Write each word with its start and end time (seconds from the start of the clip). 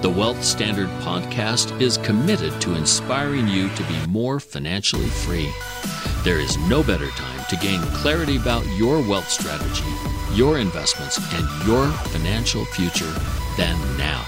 The 0.00 0.08
Wealth 0.08 0.44
Standard 0.44 0.88
podcast 1.00 1.80
is 1.80 1.98
committed 1.98 2.60
to 2.60 2.76
inspiring 2.76 3.48
you 3.48 3.68
to 3.70 3.82
be 3.82 4.06
more 4.06 4.38
financially 4.38 5.08
free. 5.08 5.50
There 6.22 6.38
is 6.38 6.56
no 6.68 6.84
better 6.84 7.08
time 7.08 7.44
to 7.48 7.56
gain 7.56 7.80
clarity 7.96 8.36
about 8.36 8.64
your 8.76 9.00
wealth 9.08 9.28
strategy, 9.28 9.82
your 10.34 10.60
investments, 10.60 11.18
and 11.34 11.66
your 11.66 11.88
financial 12.12 12.64
future 12.66 13.12
than 13.56 13.76
now. 13.96 14.24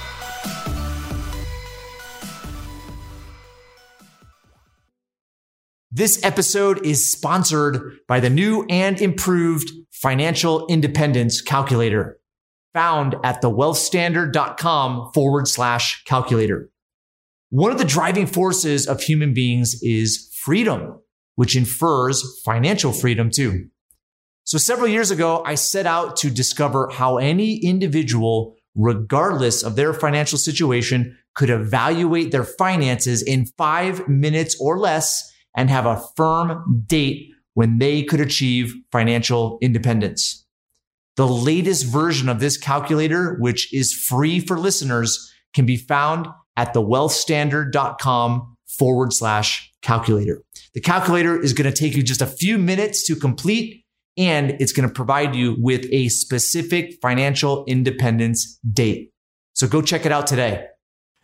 This 5.93 6.21
episode 6.25 6.84
is 6.84 7.12
sponsored 7.12 7.99
by 8.09 8.19
the 8.19 8.31
new 8.31 8.67
and 8.69 9.01
improved 9.01 9.71
Financial 9.93 10.67
Independence 10.67 11.41
Calculator, 11.41 12.20
found 12.73 13.17
at 13.25 13.43
thewealthstandard.com 13.43 15.13
forward 15.13 15.49
slash 15.49 16.05
calculator. 16.05 16.71
One 17.51 17.73
of 17.73 17.79
the 17.79 17.85
driving 17.85 18.27
forces 18.27 18.87
of 18.87 19.01
human 19.01 19.35
beings 19.35 19.81
is 19.83 20.33
freedom, 20.45 21.01
which 21.35 21.57
infers 21.57 22.41
financial 22.45 22.93
freedom 22.93 23.31
too. 23.31 23.69
So 24.45 24.59
several 24.59 24.89
years 24.89 25.11
ago, 25.11 25.43
I 25.45 25.55
set 25.55 25.87
out 25.87 26.17
to 26.19 26.31
discover 26.31 26.89
how 26.91 27.19
any 27.19 27.57
individual, 27.57 28.57
regardless 28.75 29.62
of 29.62 29.77
their 29.77 29.93
financial 29.93 30.39
situation, 30.39 31.17
could 31.34 31.51
evaluate 31.51 32.33
their 32.33 32.45
finances 32.45 33.23
in 33.23 33.47
five 33.59 34.09
minutes 34.09 34.57
or 34.61 34.79
less 34.79 35.33
and 35.57 35.71
have 35.71 35.87
a 35.87 36.03
firm 36.17 36.84
date 36.87 37.31
when 37.55 37.79
they 37.79 38.03
could 38.03 38.21
achieve 38.21 38.75
financial 38.93 39.59
independence. 39.61 40.47
The 41.21 41.29
latest 41.29 41.85
version 41.85 42.31
of 42.31 42.41
this 42.41 42.57
calculator, 42.57 43.37
which 43.41 43.75
is 43.75 43.93
free 43.93 44.41
for 44.41 44.59
listeners, 44.59 45.31
can 45.53 45.67
be 45.67 45.77
found 45.77 46.27
at 46.57 46.73
thewealthstandard.com 46.73 48.56
forward 48.67 49.12
slash 49.12 49.71
calculator. 49.83 50.43
The 50.72 50.81
calculator 50.81 51.39
is 51.39 51.53
going 51.53 51.71
to 51.71 51.78
take 51.78 51.94
you 51.94 52.03
just 52.03 52.22
a 52.22 52.27
few 52.27 52.56
minutes 52.56 53.06
to 53.06 53.17
complete, 53.17 53.84
and 54.17 54.53
it's 54.62 54.72
going 54.72 54.89
to 54.89 54.94
provide 54.94 55.34
you 55.34 55.56
with 55.59 55.84
a 55.93 56.09
specific 56.09 56.99
financial 57.03 57.67
independence 57.67 58.59
date. 58.73 59.12
So 59.53 59.69
go 59.69 59.83
check 59.83 60.06
it 60.06 60.12
out 60.12 60.27
today. 60.27 60.69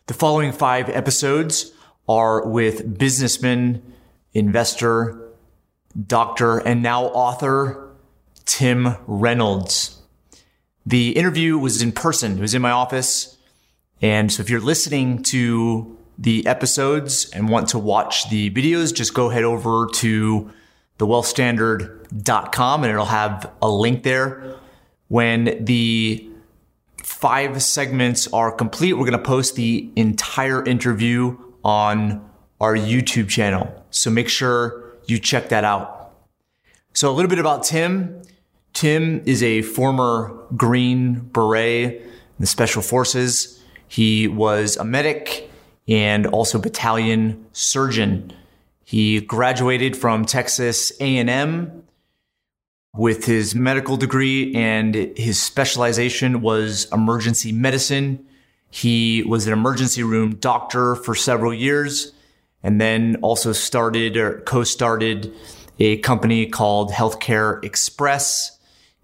The 0.05 0.13
following 0.13 0.51
five 0.51 0.89
episodes 0.89 1.71
are 2.07 2.47
with 2.47 2.99
businessman, 2.99 3.81
investor, 4.31 5.31
doctor, 6.05 6.59
and 6.59 6.83
now 6.83 7.05
author 7.05 7.85
Tim 8.47 8.95
Reynolds. 9.07 9.96
The 10.87 11.09
interview 11.17 11.57
was 11.57 11.81
in 11.81 11.91
person. 11.91 12.37
It 12.37 12.41
was 12.41 12.55
in 12.55 12.61
my 12.61 12.71
office. 12.71 13.35
And 14.01 14.31
so 14.31 14.41
if 14.41 14.49
you're 14.49 14.61
listening 14.61 15.21
to 15.23 15.97
the 16.17 16.47
episodes 16.47 17.29
and 17.31 17.49
want 17.49 17.67
to 17.69 17.77
watch 17.77 18.29
the 18.29 18.49
videos, 18.51 18.93
just 18.93 19.13
go 19.13 19.27
head 19.27 19.43
over 19.43 19.89
to 19.95 20.49
thewealthstandard.com 20.97 22.83
and 22.85 22.89
it'll 22.89 23.05
have 23.05 23.51
a 23.61 23.69
link 23.69 24.03
there. 24.03 24.55
When 25.09 25.65
the 25.65 26.25
five 27.03 27.61
segments 27.61 28.31
are 28.31 28.49
complete, 28.49 28.93
we're 28.93 29.09
going 29.09 29.11
to 29.11 29.17
post 29.19 29.57
the 29.57 29.91
entire 29.97 30.63
interview 30.63 31.37
on 31.65 32.29
our 32.61 32.75
YouTube 32.75 33.27
channel. 33.27 33.85
So 33.89 34.09
make 34.09 34.29
sure 34.29 34.93
you 35.05 35.19
check 35.19 35.49
that 35.49 35.65
out. 35.65 36.13
So 36.93 37.11
a 37.11 37.13
little 37.13 37.29
bit 37.29 37.39
about 37.39 37.63
Tim. 37.63 38.21
Tim 38.73 39.21
is 39.25 39.41
a 39.41 39.61
former 39.61 40.45
Green 40.55 41.19
Beret 41.19 42.01
in 42.01 42.09
the 42.39 42.47
Special 42.47 42.81
Forces. 42.81 43.61
He 43.87 44.27
was 44.27 44.77
a 44.77 44.83
medic 44.83 45.49
and 45.87 46.27
also 46.27 46.59
battalion 46.59 47.45
surgeon. 47.53 48.33
He 48.83 49.21
graduated 49.21 49.97
from 49.97 50.25
Texas 50.25 50.91
A&M 50.99 51.83
with 52.95 53.25
his 53.25 53.53
medical 53.53 53.95
degree 53.95 54.53
and 54.55 54.95
his 54.95 55.41
specialization 55.41 56.41
was 56.41 56.87
emergency 56.91 57.51
medicine. 57.51 58.25
He 58.69 59.23
was 59.23 59.47
an 59.47 59.53
emergency 59.53 60.03
room 60.03 60.35
doctor 60.35 60.95
for 60.95 61.15
several 61.15 61.53
years 61.53 62.11
and 62.63 62.81
then 62.81 63.17
also 63.21 63.53
started 63.53 64.17
or 64.17 64.41
co-started 64.41 65.33
a 65.79 65.97
company 65.97 66.47
called 66.47 66.91
Healthcare 66.91 67.63
Express. 67.63 68.56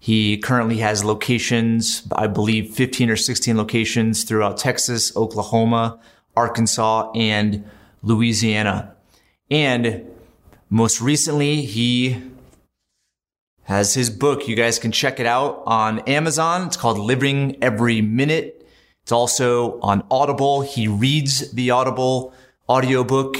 He 0.04 0.36
currently 0.36 0.76
has 0.80 1.02
locations, 1.02 2.06
I 2.14 2.26
believe 2.26 2.74
15 2.74 3.08
or 3.08 3.16
16 3.16 3.56
locations 3.56 4.24
throughout 4.24 4.58
Texas, 4.58 5.16
Oklahoma, 5.16 5.98
Arkansas, 6.36 7.10
and 7.14 7.64
Louisiana. 8.02 8.94
And 9.50 10.04
most 10.68 11.00
recently, 11.00 11.62
he 11.62 12.22
has 13.62 13.94
his 13.94 14.10
book. 14.10 14.46
You 14.46 14.56
guys 14.56 14.78
can 14.78 14.92
check 14.92 15.20
it 15.20 15.26
out 15.26 15.62
on 15.64 16.00
Amazon. 16.00 16.66
It's 16.66 16.76
called 16.76 16.98
Living 16.98 17.56
Every 17.62 18.02
Minute. 18.02 18.68
It's 19.04 19.12
also 19.12 19.80
on 19.80 20.04
Audible. 20.10 20.60
He 20.60 20.86
reads 20.86 21.50
the 21.52 21.70
Audible 21.70 22.34
audiobook. 22.68 23.38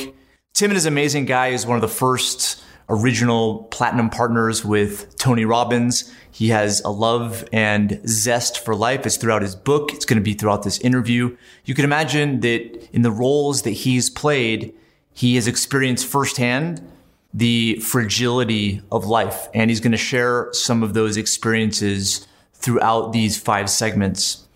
Tim 0.55 0.73
is 0.73 0.87
an 0.87 0.95
amazing 0.95 1.27
guy. 1.27 1.51
He's 1.51 1.67
one 1.67 1.77
of 1.77 1.83
the 1.83 1.89
first 1.89 2.65
original 2.89 3.65
platinum 3.65 4.11
partners 4.11 4.65
with 4.65 5.17
Tony 5.17 5.45
Robbins. 5.45 6.13
He 6.31 6.49
has 6.49 6.81
a 6.83 6.91
love 6.91 7.49
and 7.53 8.01
zest 8.07 8.65
for 8.65 8.75
life. 8.75 9.07
It's 9.07 9.17
throughout 9.17 9.43
his 9.43 9.55
book. 9.55 9.93
It's 9.93 10.05
going 10.05 10.19
to 10.19 10.25
be 10.25 10.35
throughout 10.35 10.63
this 10.63 10.79
interview. 10.81 11.37
You 11.65 11.75
can 11.75 11.85
imagine 11.85 12.41
that 12.41 12.89
in 12.93 13.03
the 13.03 13.11
roles 13.11 13.63
that 13.63 13.71
he's 13.71 14.11
played, 14.11 14.75
he 15.13 15.37
has 15.37 15.47
experienced 15.47 16.07
firsthand 16.07 16.87
the 17.33 17.77
fragility 17.81 18.81
of 18.93 19.07
life. 19.07 19.49
And 19.55 19.71
he's 19.71 19.81
going 19.81 19.93
to 19.93 19.99
share 19.99 20.49
some 20.53 20.83
of 20.83 20.95
those 20.95 21.17
experiences 21.17 22.27
throughout 22.53 23.13
these 23.13 23.39
five 23.39 23.69
segments. 23.69 24.47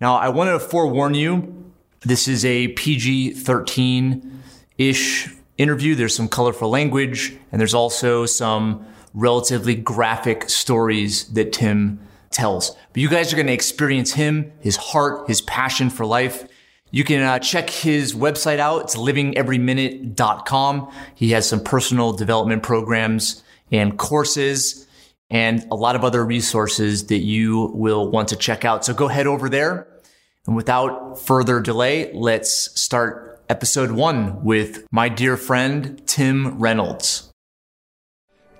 Now, 0.00 0.16
I 0.16 0.30
want 0.30 0.48
to 0.48 0.58
forewarn 0.58 1.14
you 1.14 1.62
this 2.04 2.26
is 2.26 2.44
a 2.44 2.68
PG 2.68 3.34
13 3.34 4.42
ish 4.76 5.28
interview. 5.58 5.94
There's 5.94 6.14
some 6.14 6.28
colorful 6.28 6.68
language, 6.68 7.36
and 7.50 7.60
there's 7.60 7.74
also 7.74 8.26
some 8.26 8.86
relatively 9.14 9.74
graphic 9.74 10.48
stories 10.48 11.24
that 11.32 11.52
Tim 11.52 12.00
tells. 12.30 12.70
But 12.92 13.02
you 13.02 13.08
guys 13.08 13.32
are 13.32 13.36
going 13.36 13.46
to 13.46 13.52
experience 13.52 14.12
him, 14.14 14.52
his 14.60 14.76
heart, 14.76 15.28
his 15.28 15.42
passion 15.42 15.90
for 15.90 16.06
life. 16.06 16.46
You 16.90 17.04
can 17.04 17.22
uh, 17.22 17.38
check 17.38 17.70
his 17.70 18.14
website 18.14 18.58
out. 18.58 18.82
It's 18.82 18.96
livingeveryminute.com. 18.96 20.92
He 21.14 21.30
has 21.30 21.48
some 21.48 21.62
personal 21.62 22.12
development 22.12 22.62
programs 22.62 23.42
and 23.70 23.96
courses 23.98 24.86
and 25.30 25.66
a 25.70 25.74
lot 25.74 25.96
of 25.96 26.04
other 26.04 26.24
resources 26.24 27.06
that 27.06 27.20
you 27.20 27.72
will 27.74 28.10
want 28.10 28.28
to 28.28 28.36
check 28.36 28.66
out. 28.66 28.84
So 28.84 28.92
go 28.92 29.08
head 29.08 29.26
over 29.26 29.48
there 29.48 29.88
and 30.46 30.56
without 30.56 31.18
further 31.18 31.60
delay, 31.60 32.10
let's 32.12 32.78
start 32.78 33.31
episode 33.52 33.90
one 33.90 34.42
with 34.42 34.86
my 34.90 35.10
dear 35.10 35.36
friend, 35.36 36.00
Tim 36.06 36.58
Reynolds. 36.58 37.30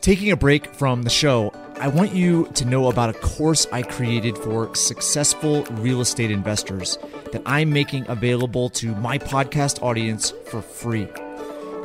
Taking 0.02 0.30
a 0.30 0.36
break 0.36 0.66
from 0.74 1.00
the 1.00 1.08
show, 1.08 1.50
I 1.80 1.88
want 1.88 2.14
you 2.14 2.50
to 2.52 2.66
know 2.66 2.90
about 2.90 3.08
a 3.08 3.18
course 3.18 3.66
I 3.72 3.80
created 3.80 4.36
for 4.36 4.74
successful 4.74 5.64
real 5.80 6.02
estate 6.02 6.30
investors. 6.30 6.98
that 7.32 7.40
I'm 7.46 7.72
making 7.72 8.06
available 8.08 8.68
to 8.68 8.94
my 8.96 9.16
podcast 9.16 9.82
audience 9.82 10.34
for 10.44 10.60
free. 10.60 11.08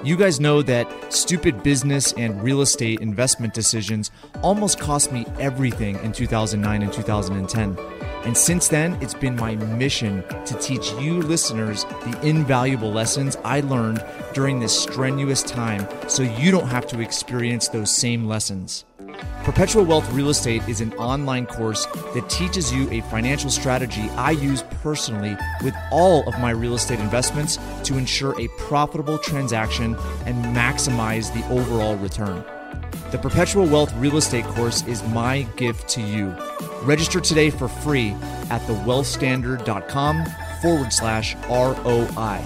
You 0.03 0.17
guys 0.17 0.41
know 0.41 0.61
that 0.63 1.13
stupid 1.13 1.63
business 1.63 2.11
and 2.17 2.43
real 2.43 2.59
estate 2.59 2.99
investment 2.99 3.53
decisions 3.53 4.11
almost 4.43 4.81
cost 4.81 5.13
me 5.13 5.25
everything 5.39 5.95
in 6.03 6.11
2009 6.11 6.81
and 6.81 6.91
2010. 6.91 7.96
And 8.27 8.35
since 8.35 8.67
then, 8.67 8.97
it's 9.01 9.13
been 9.13 9.37
my 9.37 9.55
mission 9.55 10.21
to 10.45 10.53
teach 10.55 10.91
you 10.95 11.21
listeners 11.21 11.85
the 11.85 12.19
invaluable 12.23 12.91
lessons 12.91 13.37
I 13.45 13.61
learned 13.61 14.03
during 14.33 14.59
this 14.59 14.77
strenuous 14.77 15.41
time 15.41 15.87
so 16.09 16.23
you 16.23 16.51
don't 16.51 16.67
have 16.67 16.85
to 16.87 16.99
experience 16.99 17.69
those 17.69 17.89
same 17.89 18.27
lessons. 18.27 18.83
Perpetual 19.45 19.85
Wealth 19.85 20.11
Real 20.11 20.27
Estate 20.27 20.61
is 20.67 20.81
an 20.81 20.91
online 20.95 21.45
course 21.45 21.85
that 21.85 22.29
teaches 22.29 22.69
you 22.73 22.91
a 22.91 22.99
financial 23.03 23.49
strategy 23.49 24.09
I 24.17 24.31
use 24.31 24.61
personally 24.83 25.37
with 25.63 25.73
all 25.89 26.27
of 26.27 26.37
my 26.41 26.49
real 26.49 26.75
estate 26.75 26.99
investments 26.99 27.57
to 27.85 27.97
ensure 27.97 28.37
a 28.41 28.49
profitable 28.57 29.17
transaction 29.19 29.95
and 30.25 30.43
maximize 30.53 31.33
the 31.33 31.47
overall 31.49 31.95
return. 31.95 32.43
The 33.11 33.19
Perpetual 33.19 33.67
Wealth 33.67 33.93
Real 33.95 34.17
Estate 34.17 34.43
course 34.43 34.85
is 34.85 35.01
my 35.03 35.43
gift 35.55 35.87
to 35.91 36.01
you. 36.01 36.35
Register 36.83 37.19
today 37.19 37.49
for 37.49 37.67
free 37.67 38.11
at 38.49 38.61
thewealthstandard.com 38.61 40.25
forward 40.61 40.93
slash 40.93 41.35
ROI. 41.49 42.39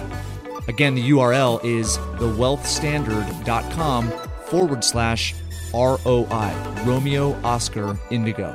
Again, 0.68 0.94
the 0.94 1.10
URL 1.10 1.62
is 1.64 1.98
thewealthstandard.com 1.98 4.10
forward 4.46 4.84
slash 4.84 5.34
ROI, 5.72 6.52
Romeo 6.84 7.32
Oscar 7.42 7.98
Indigo. 8.10 8.52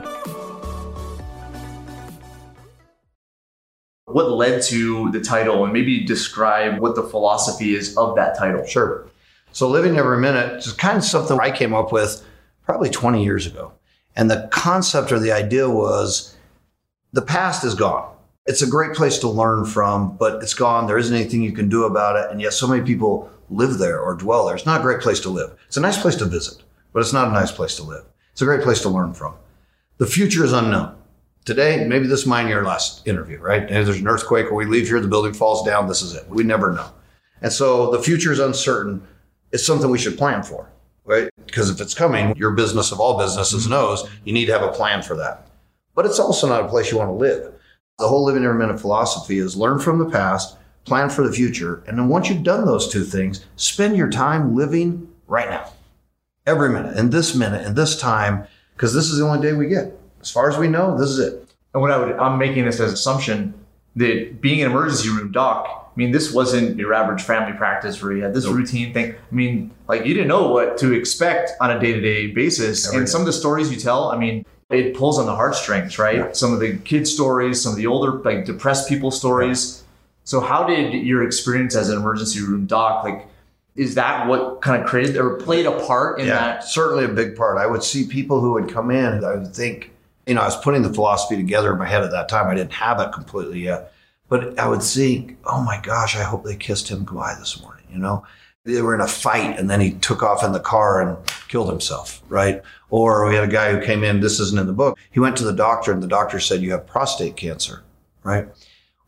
What 4.05 4.31
led 4.31 4.61
to 4.63 5.11
the 5.11 5.19
title, 5.19 5.63
and 5.63 5.73
maybe 5.73 6.05
describe 6.05 6.79
what 6.79 6.95
the 6.95 7.03
philosophy 7.03 7.75
is 7.75 7.95
of 7.97 8.15
that 8.15 8.37
title? 8.37 8.65
Sure. 8.65 9.07
So, 9.51 9.67
Living 9.67 9.97
Every 9.97 10.17
Minute 10.17 10.65
is 10.65 10.71
kind 10.73 10.97
of 10.97 11.03
something 11.03 11.39
I 11.39 11.51
came 11.51 11.73
up 11.73 11.91
with 11.91 12.25
probably 12.63 12.89
20 12.89 13.23
years 13.23 13.47
ago. 13.47 13.73
And 14.17 14.29
the 14.29 14.49
concept 14.51 15.11
or 15.11 15.19
the 15.19 15.31
idea 15.31 15.69
was 15.69 16.35
the 17.13 17.21
past 17.21 17.63
is 17.63 17.75
gone. 17.75 18.13
It's 18.47 18.61
a 18.61 18.67
great 18.67 18.93
place 18.93 19.19
to 19.19 19.29
learn 19.29 19.65
from, 19.65 20.17
but 20.17 20.41
it's 20.41 20.53
gone. 20.53 20.87
There 20.87 20.97
isn't 20.97 21.15
anything 21.15 21.43
you 21.43 21.51
can 21.51 21.69
do 21.69 21.85
about 21.85 22.15
it. 22.15 22.31
And 22.31 22.41
yet, 22.41 22.53
so 22.53 22.67
many 22.67 22.83
people 22.83 23.29
live 23.49 23.77
there 23.77 23.99
or 23.99 24.15
dwell 24.15 24.45
there. 24.45 24.55
It's 24.55 24.65
not 24.65 24.79
a 24.79 24.83
great 24.83 25.01
place 25.01 25.19
to 25.21 25.29
live. 25.29 25.55
It's 25.67 25.77
a 25.77 25.81
nice 25.81 26.01
place 26.01 26.15
to 26.15 26.25
visit, 26.25 26.63
but 26.91 26.99
it's 26.99 27.13
not 27.13 27.27
a 27.27 27.31
nice 27.31 27.51
place 27.51 27.75
to 27.75 27.83
live. 27.83 28.05
It's 28.31 28.41
a 28.41 28.45
great 28.45 28.61
place 28.61 28.81
to 28.81 28.89
learn 28.89 29.13
from. 29.13 29.35
The 29.97 30.05
future 30.05 30.43
is 30.43 30.51
unknown. 30.51 30.95
Today, 31.45 31.85
maybe 31.85 32.07
this 32.07 32.25
might 32.25 32.43
be 32.43 32.49
your 32.49 32.65
last 32.65 33.07
interview, 33.07 33.39
right? 33.39 33.61
And 33.61 33.87
there's 33.87 33.99
an 33.99 34.07
earthquake 34.07 34.47
or 34.47 34.55
we 34.55 34.65
leave 34.65 34.87
here, 34.87 34.99
the 34.99 35.07
building 35.07 35.33
falls 35.33 35.65
down, 35.65 35.87
this 35.87 36.01
is 36.01 36.13
it. 36.13 36.27
We 36.27 36.43
never 36.43 36.73
know. 36.73 36.89
And 37.41 37.53
so 37.53 37.91
the 37.91 38.01
future 38.03 38.31
is 38.31 38.39
uncertain. 38.39 39.07
It's 39.51 39.65
something 39.65 39.89
we 39.89 39.97
should 39.97 40.17
plan 40.17 40.43
for, 40.43 40.69
right? 41.07 41.29
Because 41.47 41.71
if 41.71 41.81
it's 41.81 41.95
coming, 41.95 42.35
your 42.35 42.51
business 42.51 42.91
of 42.91 42.99
all 42.99 43.17
businesses 43.17 43.63
mm-hmm. 43.63 43.71
knows 43.71 44.07
you 44.25 44.33
need 44.33 44.45
to 44.45 44.51
have 44.51 44.61
a 44.61 44.71
plan 44.71 45.01
for 45.01 45.15
that. 45.15 45.47
But 45.95 46.05
it's 46.05 46.19
also 46.19 46.47
not 46.47 46.65
a 46.65 46.67
place 46.67 46.91
you 46.91 46.97
want 46.97 47.09
to 47.09 47.13
live. 47.13 47.53
The 47.97 48.07
whole 48.07 48.23
living 48.23 48.43
every 48.43 48.59
minute 48.59 48.79
philosophy 48.79 49.39
is 49.39 49.57
learn 49.57 49.79
from 49.79 49.97
the 49.97 50.09
past, 50.09 50.55
plan 50.85 51.09
for 51.09 51.25
the 51.27 51.33
future. 51.33 51.83
And 51.87 51.97
then 51.97 52.09
once 52.09 52.29
you've 52.29 52.43
done 52.43 52.65
those 52.65 52.91
two 52.91 53.03
things, 53.03 53.43
spend 53.55 53.97
your 53.97 54.09
time 54.09 54.55
living 54.55 55.11
right 55.25 55.49
now. 55.49 55.71
Every 56.45 56.69
minute, 56.69 56.95
and 56.95 57.11
this 57.11 57.35
minute, 57.35 57.65
and 57.65 57.75
this 57.75 57.99
time, 57.99 58.45
because 58.75 58.93
this 58.93 59.09
is 59.09 59.17
the 59.17 59.25
only 59.25 59.41
day 59.41 59.53
we 59.53 59.67
get. 59.67 59.99
As 60.21 60.29
far 60.29 60.49
as 60.49 60.57
we 60.57 60.67
know, 60.67 60.97
this 60.97 61.09
is 61.09 61.19
it. 61.19 61.49
And 61.73 61.81
what 61.81 61.91
I 61.91 61.97
would, 61.97 62.15
I'm 62.17 62.37
making 62.37 62.65
this 62.65 62.79
as 62.79 62.93
assumption 62.93 63.53
that 63.95 64.39
being 64.39 64.61
an 64.61 64.71
emergency 64.71 65.09
room 65.09 65.31
doc, 65.31 65.86
I 65.97 65.99
mean, 65.99 66.11
this 66.11 66.31
wasn't 66.31 66.77
your 66.77 66.93
average 66.93 67.23
family 67.23 67.57
practice 67.57 68.03
where 68.03 68.11
you 68.11 68.21
had 68.21 68.31
this 68.31 68.45
Nope. 68.45 68.57
routine 68.57 68.93
thing. 68.93 69.15
I 69.15 69.35
mean, 69.35 69.71
like 69.87 70.05
you 70.05 70.13
didn't 70.13 70.27
know 70.27 70.49
what 70.49 70.77
to 70.77 70.93
expect 70.93 71.53
on 71.59 71.71
a 71.71 71.79
day 71.79 71.93
to 71.93 71.99
day 71.99 72.27
basis. 72.27 72.85
Every 72.87 72.99
and 72.99 73.07
day. 73.07 73.11
some 73.11 73.21
of 73.21 73.25
the 73.25 73.33
stories 73.33 73.71
you 73.71 73.77
tell, 73.77 74.11
I 74.11 74.17
mean, 74.17 74.45
it 74.69 74.93
pulls 74.95 75.17
on 75.17 75.25
the 75.25 75.35
heartstrings, 75.35 75.97
right? 75.97 76.17
Yeah. 76.17 76.31
Some 76.33 76.53
of 76.53 76.59
the 76.59 76.77
kids' 76.77 77.11
stories, 77.11 77.63
some 77.63 77.71
of 77.71 77.77
the 77.77 77.87
older, 77.87 78.19
like 78.19 78.45
depressed 78.45 78.87
people 78.87 79.09
stories. 79.09 79.83
So, 80.23 80.39
how 80.39 80.65
did 80.67 80.93
your 80.93 81.23
experience 81.23 81.75
as 81.75 81.89
an 81.89 81.97
emergency 81.97 82.41
room 82.41 82.67
doc, 82.67 83.03
like, 83.03 83.25
is 83.75 83.95
that 83.95 84.27
what 84.27 84.61
kind 84.61 84.79
of 84.79 84.87
created 84.87 85.17
or 85.17 85.37
played 85.37 85.65
a 85.65 85.79
part 85.87 86.19
in 86.19 86.27
yeah, 86.27 86.35
that? 86.35 86.63
certainly 86.63 87.05
a 87.05 87.09
big 87.09 87.35
part. 87.35 87.57
I 87.57 87.65
would 87.65 87.81
see 87.81 88.05
people 88.05 88.39
who 88.39 88.53
would 88.53 88.69
come 88.69 88.91
in, 88.91 89.23
I 89.23 89.33
would 89.35 89.55
think, 89.55 89.91
you 90.27 90.35
know, 90.35 90.41
I 90.41 90.45
was 90.45 90.57
putting 90.57 90.83
the 90.83 90.93
philosophy 90.93 91.37
together 91.37 91.71
in 91.71 91.79
my 91.79 91.87
head 91.87 92.03
at 92.03 92.11
that 92.11 92.29
time. 92.29 92.47
I 92.51 92.53
didn't 92.55 92.73
have 92.73 92.99
it 92.99 93.13
completely 93.13 93.61
yet, 93.61 93.93
but 94.29 94.57
I 94.59 94.67
would 94.67 94.83
think, 94.83 95.37
oh 95.45 95.61
my 95.61 95.79
gosh, 95.81 96.15
I 96.15 96.23
hope 96.23 96.43
they 96.43 96.55
kissed 96.55 96.89
him 96.89 97.05
goodbye 97.05 97.35
this 97.39 97.61
morning. 97.61 97.85
You 97.91 97.99
know, 97.99 98.25
they 98.65 98.81
were 98.81 98.95
in 98.95 99.01
a 99.01 99.07
fight, 99.07 99.57
and 99.57 99.69
then 99.69 99.79
he 99.79 99.93
took 99.93 100.21
off 100.21 100.43
in 100.43 100.51
the 100.51 100.59
car 100.59 101.01
and 101.01 101.17
killed 101.47 101.69
himself, 101.69 102.21
right? 102.27 102.61
Or 102.89 103.27
we 103.27 103.35
had 103.35 103.45
a 103.45 103.51
guy 103.51 103.71
who 103.71 103.85
came 103.85 104.03
in. 104.03 104.19
This 104.19 104.39
isn't 104.39 104.59
in 104.59 104.67
the 104.67 104.73
book. 104.73 104.97
He 105.11 105.19
went 105.19 105.37
to 105.37 105.45
the 105.45 105.53
doctor, 105.53 105.91
and 105.91 106.03
the 106.03 106.07
doctor 106.07 106.39
said 106.39 106.61
you 106.61 106.71
have 106.71 106.85
prostate 106.85 107.37
cancer, 107.37 107.83
right? 108.23 108.47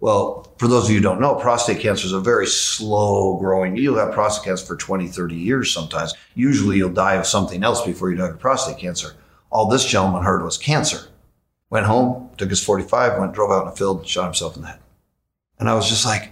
Well, 0.02 0.54
for 0.58 0.70
those 0.70 0.86
of 0.86 0.92
you 0.92 0.98
who 0.98 1.04
don't 1.04 1.20
know, 1.20 1.36
prostate 1.36 1.82
cancer 1.82 2.06
is 2.06 2.14
a 2.14 2.22
very 2.22 2.48
slow 2.48 3.38
growing. 3.38 3.76
You'll 3.76 3.98
have 3.98 4.14
prostate 4.14 4.46
cancer 4.46 4.66
for 4.66 4.78
20, 4.78 5.08
30 5.08 5.36
years 5.36 5.74
sometimes. 5.74 6.14
Usually 6.36 6.78
you'll 6.78 6.90
die 6.90 7.16
of 7.16 7.28
something 7.28 7.64
else 7.64 7.86
before 7.86 8.10
you 8.10 8.16
die 8.16 8.30
of 8.30 8.40
prostate 8.40 8.78
cancer. 8.78 9.16
All 9.52 9.68
this 9.68 9.86
gentleman 9.86 10.24
heard 10.24 10.42
was 10.42 10.58
cancer. 10.58 11.10
Went 11.70 11.86
home, 11.86 12.30
took 12.38 12.50
his 12.50 12.64
45, 12.64 13.20
went, 13.20 13.34
drove 13.34 13.52
out 13.52 13.64
in 13.64 13.74
a 13.74 13.76
field, 13.76 14.08
shot 14.08 14.24
himself 14.24 14.56
in 14.56 14.62
the 14.62 14.70
head. 14.70 14.80
And 15.60 15.70
I 15.70 15.76
was 15.76 15.90
just 15.90 16.06
like, 16.06 16.32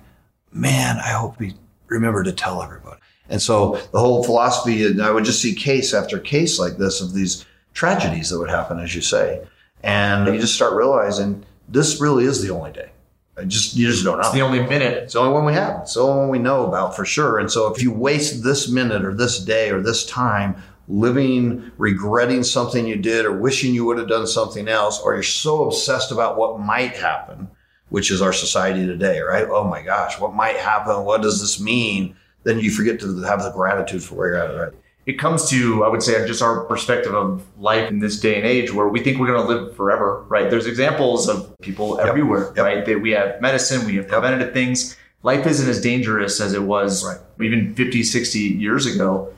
man, 0.52 0.98
I 0.98 1.10
hope 1.10 1.40
he 1.42 1.54
remembered 1.88 2.26
to 2.26 2.32
tell 2.32 2.64
everybody. 2.64 3.00
And 3.30 3.42
so 3.42 3.76
the 3.92 4.00
whole 4.00 4.24
philosophy, 4.24 4.86
and 4.86 5.02
I 5.02 5.12
would 5.12 5.26
just 5.26 5.42
see 5.42 5.54
case 5.54 5.94
after 5.94 6.18
case 6.18 6.60
like 6.60 6.78
this 6.78 7.02
of 7.02 7.14
these 7.14 7.46
tragedies 7.74 8.30
that 8.30 8.40
would 8.40 8.50
happen, 8.50 8.80
as 8.80 8.96
you 8.96 9.02
say. 9.02 9.46
And 9.84 10.34
you 10.34 10.40
just 10.40 10.56
start 10.56 10.74
realizing 10.74 11.46
this 11.68 12.02
really 12.02 12.24
is 12.24 12.42
the 12.42 12.54
only 12.54 12.72
day. 12.72 12.90
I 13.38 13.44
just 13.44 13.76
you 13.76 13.88
just 13.88 14.04
don't 14.04 14.18
know. 14.18 14.24
It's 14.24 14.34
the 14.34 14.42
only 14.42 14.62
minute. 14.62 15.04
It's 15.04 15.14
the 15.14 15.20
only 15.20 15.34
one 15.34 15.46
we 15.46 15.54
have. 15.54 15.82
It's 15.82 15.94
the 15.94 16.02
only 16.02 16.22
one 16.22 16.30
we 16.30 16.40
know 16.40 16.66
about 16.66 16.96
for 16.96 17.06
sure. 17.06 17.38
And 17.38 17.52
so 17.52 17.72
if 17.72 17.84
you 17.84 17.92
waste 17.92 18.44
this 18.44 18.68
minute 18.70 19.06
or 19.06 19.14
this 19.14 19.40
day 19.40 19.70
or 19.70 19.82
this 19.82 20.06
time 20.08 20.56
living, 20.88 21.72
regretting 21.78 22.44
something 22.44 22.88
you 22.88 22.96
did 22.96 23.26
or 23.26 23.34
wishing 23.34 23.76
you 23.76 23.86
would 23.86 24.00
have 24.00 24.08
done 24.08 24.26
something 24.26 24.68
else, 24.68 25.00
or 25.02 25.14
you're 25.14 25.22
so 25.22 25.66
obsessed 25.66 26.12
about 26.12 26.38
what 26.38 26.60
might 26.60 26.96
happen, 26.96 27.48
which 27.90 28.12
is 28.12 28.22
our 28.22 28.34
society 28.34 28.86
today, 28.86 29.20
right? 29.22 29.48
Oh 29.50 29.64
my 29.64 29.82
gosh, 29.82 30.20
what 30.20 30.34
might 30.34 30.58
happen? 30.58 31.04
What 31.06 31.22
does 31.22 31.40
this 31.42 31.60
mean? 31.60 32.16
Then 32.44 32.60
you 32.60 32.70
forget 32.72 33.00
to 33.02 33.22
have 33.24 33.42
the 33.44 33.52
gratitude 33.52 34.04
for 34.04 34.16
where 34.16 34.28
you're 34.30 34.38
at, 34.44 34.62
right? 34.62 34.74
it 35.06 35.18
comes 35.18 35.50
to 35.50 35.86
i 35.86 35.88
would 35.88 36.04
say 36.04 36.28
just 36.28 36.42
our 36.42 36.66
perspective 36.66 37.14
of 37.16 37.42
life 37.58 37.90
in 37.90 38.00
this 38.00 38.20
day 38.20 38.36
and 38.36 38.46
age 38.46 38.74
where 38.74 38.90
we 38.90 39.00
think 39.00 39.18
we're 39.18 39.28
going 39.34 39.42
to 39.42 39.48
live 39.48 39.74
forever 39.74 40.26
right 40.28 40.50
there's 40.50 40.66
examples 40.66 41.30
of 41.30 41.56
people 41.62 41.98
everywhere 42.02 42.52
Yep. 42.58 42.66
right 42.66 42.86
that 42.86 43.00
we 43.02 43.12
have 43.12 43.40
medicine 43.40 43.86
we 43.86 43.96
have 43.96 44.10
preventative 44.10 44.54
things 44.54 44.98
life 45.24 45.48
isn't 45.48 45.70
as 45.70 45.80
dangerous 45.80 46.42
as 46.42 46.52
it 46.54 46.62
was 46.64 47.06
Right. 47.06 47.20
even 47.42 47.74
50 47.74 48.04
60 48.04 48.38
years 48.40 48.86
ago 48.86 49.30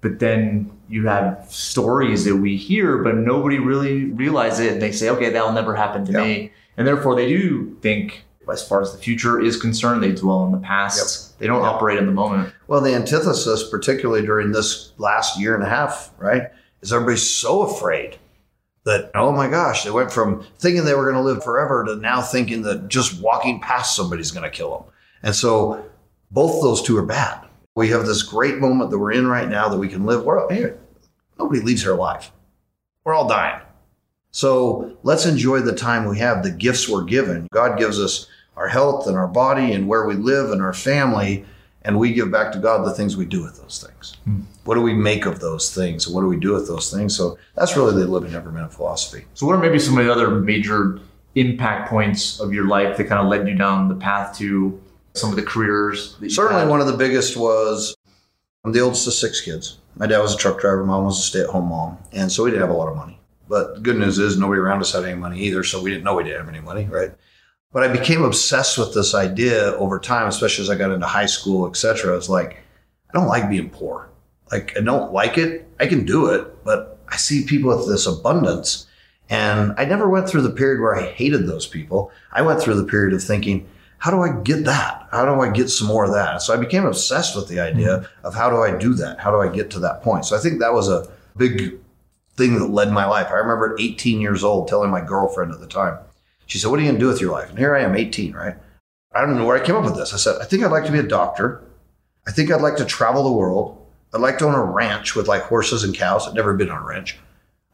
but 0.00 0.18
then 0.18 0.70
you 0.88 1.06
have 1.08 1.44
stories 1.50 2.24
that 2.24 2.36
we 2.36 2.56
hear 2.56 2.96
but 3.04 3.14
nobody 3.14 3.58
really 3.58 4.04
realizes 4.06 4.60
it 4.60 4.72
and 4.72 4.80
they 4.80 4.92
say 4.92 5.10
okay 5.10 5.28
that'll 5.28 5.52
never 5.52 5.74
happen 5.74 6.06
to 6.06 6.12
Yep. 6.12 6.24
me 6.24 6.52
and 6.78 6.86
therefore 6.86 7.14
they 7.14 7.28
do 7.28 7.76
think 7.82 8.24
as 8.50 8.66
far 8.66 8.80
as 8.80 8.92
the 8.92 8.98
future 8.98 9.38
is 9.38 9.60
concerned 9.60 10.02
they 10.02 10.12
dwell 10.12 10.46
in 10.46 10.52
the 10.52 10.58
past 10.58 11.38
they 11.38 11.46
don't 11.46 11.62
Yep. 11.62 11.72
operate 11.74 11.98
in 11.98 12.06
the 12.06 12.12
moment 12.12 12.50
Well, 12.66 12.80
the 12.80 12.94
antithesis, 12.94 13.68
particularly 13.68 14.24
during 14.24 14.52
this 14.52 14.92
last 14.96 15.38
year 15.38 15.54
and 15.54 15.62
a 15.62 15.68
half, 15.68 16.10
right, 16.18 16.44
is 16.80 16.92
everybody's 16.92 17.28
so 17.28 17.62
afraid 17.62 18.16
that, 18.84 19.10
oh 19.14 19.32
my 19.32 19.48
gosh, 19.50 19.84
they 19.84 19.90
went 19.90 20.10
from 20.10 20.44
thinking 20.58 20.84
they 20.84 20.94
were 20.94 21.10
going 21.10 21.22
to 21.22 21.30
live 21.32 21.44
forever 21.44 21.84
to 21.84 21.96
now 21.96 22.22
thinking 22.22 22.62
that 22.62 22.88
just 22.88 23.20
walking 23.20 23.60
past 23.60 23.94
somebody's 23.94 24.30
going 24.30 24.44
to 24.50 24.56
kill 24.56 24.70
them. 24.78 24.84
And 25.22 25.34
so 25.34 25.84
both 26.30 26.62
those 26.62 26.80
two 26.82 26.96
are 26.96 27.02
bad. 27.04 27.46
We 27.74 27.88
have 27.90 28.06
this 28.06 28.22
great 28.22 28.58
moment 28.58 28.90
that 28.90 28.98
we're 28.98 29.12
in 29.12 29.26
right 29.26 29.48
now 29.48 29.68
that 29.68 29.78
we 29.78 29.88
can 29.88 30.06
live. 30.06 30.24
We're 30.24 30.50
here. 30.52 30.78
Nobody 31.38 31.60
leaves 31.60 31.82
here 31.82 31.92
alive. 31.92 32.30
We're 33.04 33.14
all 33.14 33.28
dying. 33.28 33.60
So 34.30 34.96
let's 35.02 35.26
enjoy 35.26 35.60
the 35.60 35.74
time 35.74 36.06
we 36.06 36.18
have, 36.18 36.42
the 36.42 36.50
gifts 36.50 36.88
we're 36.88 37.04
given. 37.04 37.48
God 37.52 37.78
gives 37.78 37.98
us 38.00 38.26
our 38.56 38.68
health 38.68 39.06
and 39.06 39.16
our 39.16 39.28
body 39.28 39.72
and 39.72 39.88
where 39.88 40.06
we 40.06 40.14
live 40.14 40.50
and 40.50 40.60
our 40.62 40.72
family 40.72 41.44
and 41.82 41.98
we 41.98 42.12
give 42.12 42.30
back 42.30 42.52
to 42.52 42.58
God 42.58 42.84
the 42.84 42.92
things 42.92 43.16
we 43.16 43.24
do 43.24 43.42
with 43.42 43.60
those 43.60 43.82
things. 43.82 44.16
Hmm. 44.24 44.40
What 44.64 44.74
do 44.74 44.82
we 44.82 44.92
make 44.92 45.26
of 45.26 45.40
those 45.40 45.74
things? 45.74 46.06
What 46.08 46.20
do 46.20 46.26
we 46.26 46.36
do 46.36 46.52
with 46.52 46.66
those 46.66 46.92
things? 46.92 47.16
So 47.16 47.38
that's 47.54 47.76
really 47.76 47.94
the 48.00 48.06
living 48.06 48.34
every 48.34 48.52
minute 48.52 48.74
philosophy. 48.74 49.24
So, 49.34 49.46
what 49.46 49.54
are 49.54 49.60
maybe 49.60 49.78
some 49.78 49.96
of 49.96 50.04
the 50.04 50.12
other 50.12 50.28
major 50.30 51.00
impact 51.34 51.88
points 51.88 52.40
of 52.40 52.52
your 52.52 52.66
life 52.66 52.96
that 52.96 53.04
kind 53.04 53.22
of 53.22 53.28
led 53.28 53.48
you 53.48 53.54
down 53.54 53.88
the 53.88 53.94
path 53.94 54.36
to 54.38 54.78
some 55.14 55.30
of 55.30 55.36
the 55.36 55.42
careers? 55.42 56.16
That 56.16 56.26
you 56.26 56.30
Certainly, 56.30 56.62
had? 56.62 56.68
one 56.68 56.80
of 56.80 56.86
the 56.88 56.96
biggest 56.96 57.36
was 57.36 57.96
I'm 58.64 58.72
the 58.72 58.80
oldest 58.80 59.06
of 59.06 59.14
six 59.14 59.40
kids. 59.40 59.78
My 59.96 60.06
dad 60.06 60.18
was 60.18 60.34
a 60.34 60.36
truck 60.36 60.60
driver, 60.60 60.84
mom 60.84 61.04
was 61.04 61.18
a 61.18 61.22
stay 61.22 61.40
at 61.40 61.46
home 61.46 61.68
mom. 61.68 61.96
And 62.12 62.30
so 62.30 62.44
we 62.44 62.50
didn't 62.50 62.62
have 62.62 62.70
a 62.70 62.78
lot 62.78 62.88
of 62.88 62.96
money. 62.96 63.17
But 63.48 63.76
the 63.76 63.80
good 63.80 63.96
news 63.96 64.18
is 64.18 64.38
nobody 64.38 64.60
around 64.60 64.80
us 64.80 64.92
had 64.92 65.04
any 65.04 65.18
money 65.18 65.40
either. 65.40 65.64
So 65.64 65.82
we 65.82 65.90
didn't 65.90 66.04
know 66.04 66.14
we 66.14 66.24
didn't 66.24 66.40
have 66.40 66.48
any 66.48 66.60
money, 66.60 66.84
right? 66.84 67.12
But 67.72 67.82
I 67.82 67.88
became 67.88 68.22
obsessed 68.22 68.78
with 68.78 68.94
this 68.94 69.14
idea 69.14 69.74
over 69.76 69.98
time, 69.98 70.26
especially 70.28 70.62
as 70.62 70.70
I 70.70 70.76
got 70.76 70.90
into 70.90 71.06
high 71.06 71.26
school, 71.26 71.66
et 71.66 71.76
cetera. 71.76 72.16
It's 72.16 72.28
like, 72.28 72.62
I 73.10 73.18
don't 73.18 73.28
like 73.28 73.50
being 73.50 73.70
poor. 73.70 74.08
Like, 74.50 74.76
I 74.76 74.80
don't 74.80 75.12
like 75.12 75.36
it. 75.38 75.68
I 75.78 75.86
can 75.86 76.06
do 76.06 76.26
it, 76.26 76.64
but 76.64 76.98
I 77.08 77.16
see 77.16 77.44
people 77.44 77.76
with 77.76 77.88
this 77.88 78.06
abundance. 78.06 78.86
And 79.30 79.74
I 79.76 79.84
never 79.84 80.08
went 80.08 80.28
through 80.28 80.42
the 80.42 80.50
period 80.50 80.80
where 80.80 80.96
I 80.96 81.02
hated 81.02 81.46
those 81.46 81.66
people. 81.66 82.10
I 82.32 82.40
went 82.40 82.60
through 82.60 82.76
the 82.76 82.84
period 82.84 83.12
of 83.12 83.22
thinking, 83.22 83.68
how 83.98 84.10
do 84.10 84.22
I 84.22 84.40
get 84.42 84.64
that? 84.64 85.08
How 85.10 85.26
do 85.26 85.40
I 85.40 85.50
get 85.50 85.68
some 85.68 85.88
more 85.88 86.04
of 86.04 86.12
that? 86.12 86.40
So 86.40 86.54
I 86.54 86.56
became 86.56 86.86
obsessed 86.86 87.36
with 87.36 87.48
the 87.48 87.60
idea 87.60 88.08
of 88.24 88.34
how 88.34 88.48
do 88.48 88.62
I 88.62 88.78
do 88.78 88.94
that? 88.94 89.18
How 89.18 89.30
do 89.30 89.40
I 89.40 89.48
get 89.54 89.70
to 89.72 89.80
that 89.80 90.02
point? 90.02 90.24
So 90.24 90.36
I 90.36 90.38
think 90.38 90.60
that 90.60 90.72
was 90.72 90.88
a 90.88 91.10
big 91.36 91.78
thing 92.38 92.58
that 92.58 92.68
led 92.68 92.90
my 92.90 93.04
life. 93.04 93.26
I 93.28 93.34
remember 93.34 93.74
at 93.74 93.80
18 93.80 94.20
years 94.20 94.42
old 94.42 94.68
telling 94.68 94.90
my 94.90 95.02
girlfriend 95.02 95.52
at 95.52 95.60
the 95.60 95.66
time, 95.66 95.98
she 96.46 96.56
said, 96.56 96.70
What 96.70 96.78
are 96.78 96.82
you 96.82 96.88
going 96.88 96.98
to 96.98 97.04
do 97.04 97.08
with 97.08 97.20
your 97.20 97.32
life? 97.32 97.50
And 97.50 97.58
here 97.58 97.74
I 97.74 97.82
am, 97.82 97.94
18, 97.94 98.32
right? 98.32 98.56
I 99.12 99.20
don't 99.20 99.36
know 99.36 99.44
where 99.44 99.60
I 99.60 99.64
came 99.64 99.76
up 99.76 99.84
with 99.84 99.96
this. 99.96 100.14
I 100.14 100.16
said, 100.16 100.36
I 100.40 100.44
think 100.44 100.62
I'd 100.62 100.70
like 100.70 100.86
to 100.86 100.92
be 100.92 100.98
a 100.98 101.02
doctor. 101.02 101.62
I 102.26 102.30
think 102.30 102.50
I'd 102.50 102.62
like 102.62 102.76
to 102.76 102.84
travel 102.84 103.24
the 103.24 103.32
world. 103.32 103.86
I'd 104.14 104.20
like 104.20 104.38
to 104.38 104.46
own 104.46 104.54
a 104.54 104.62
ranch 104.62 105.14
with 105.14 105.28
like 105.28 105.42
horses 105.42 105.84
and 105.84 105.94
cows. 105.94 106.26
I'd 106.26 106.34
never 106.34 106.54
been 106.54 106.70
on 106.70 106.82
a 106.82 106.86
ranch. 106.86 107.18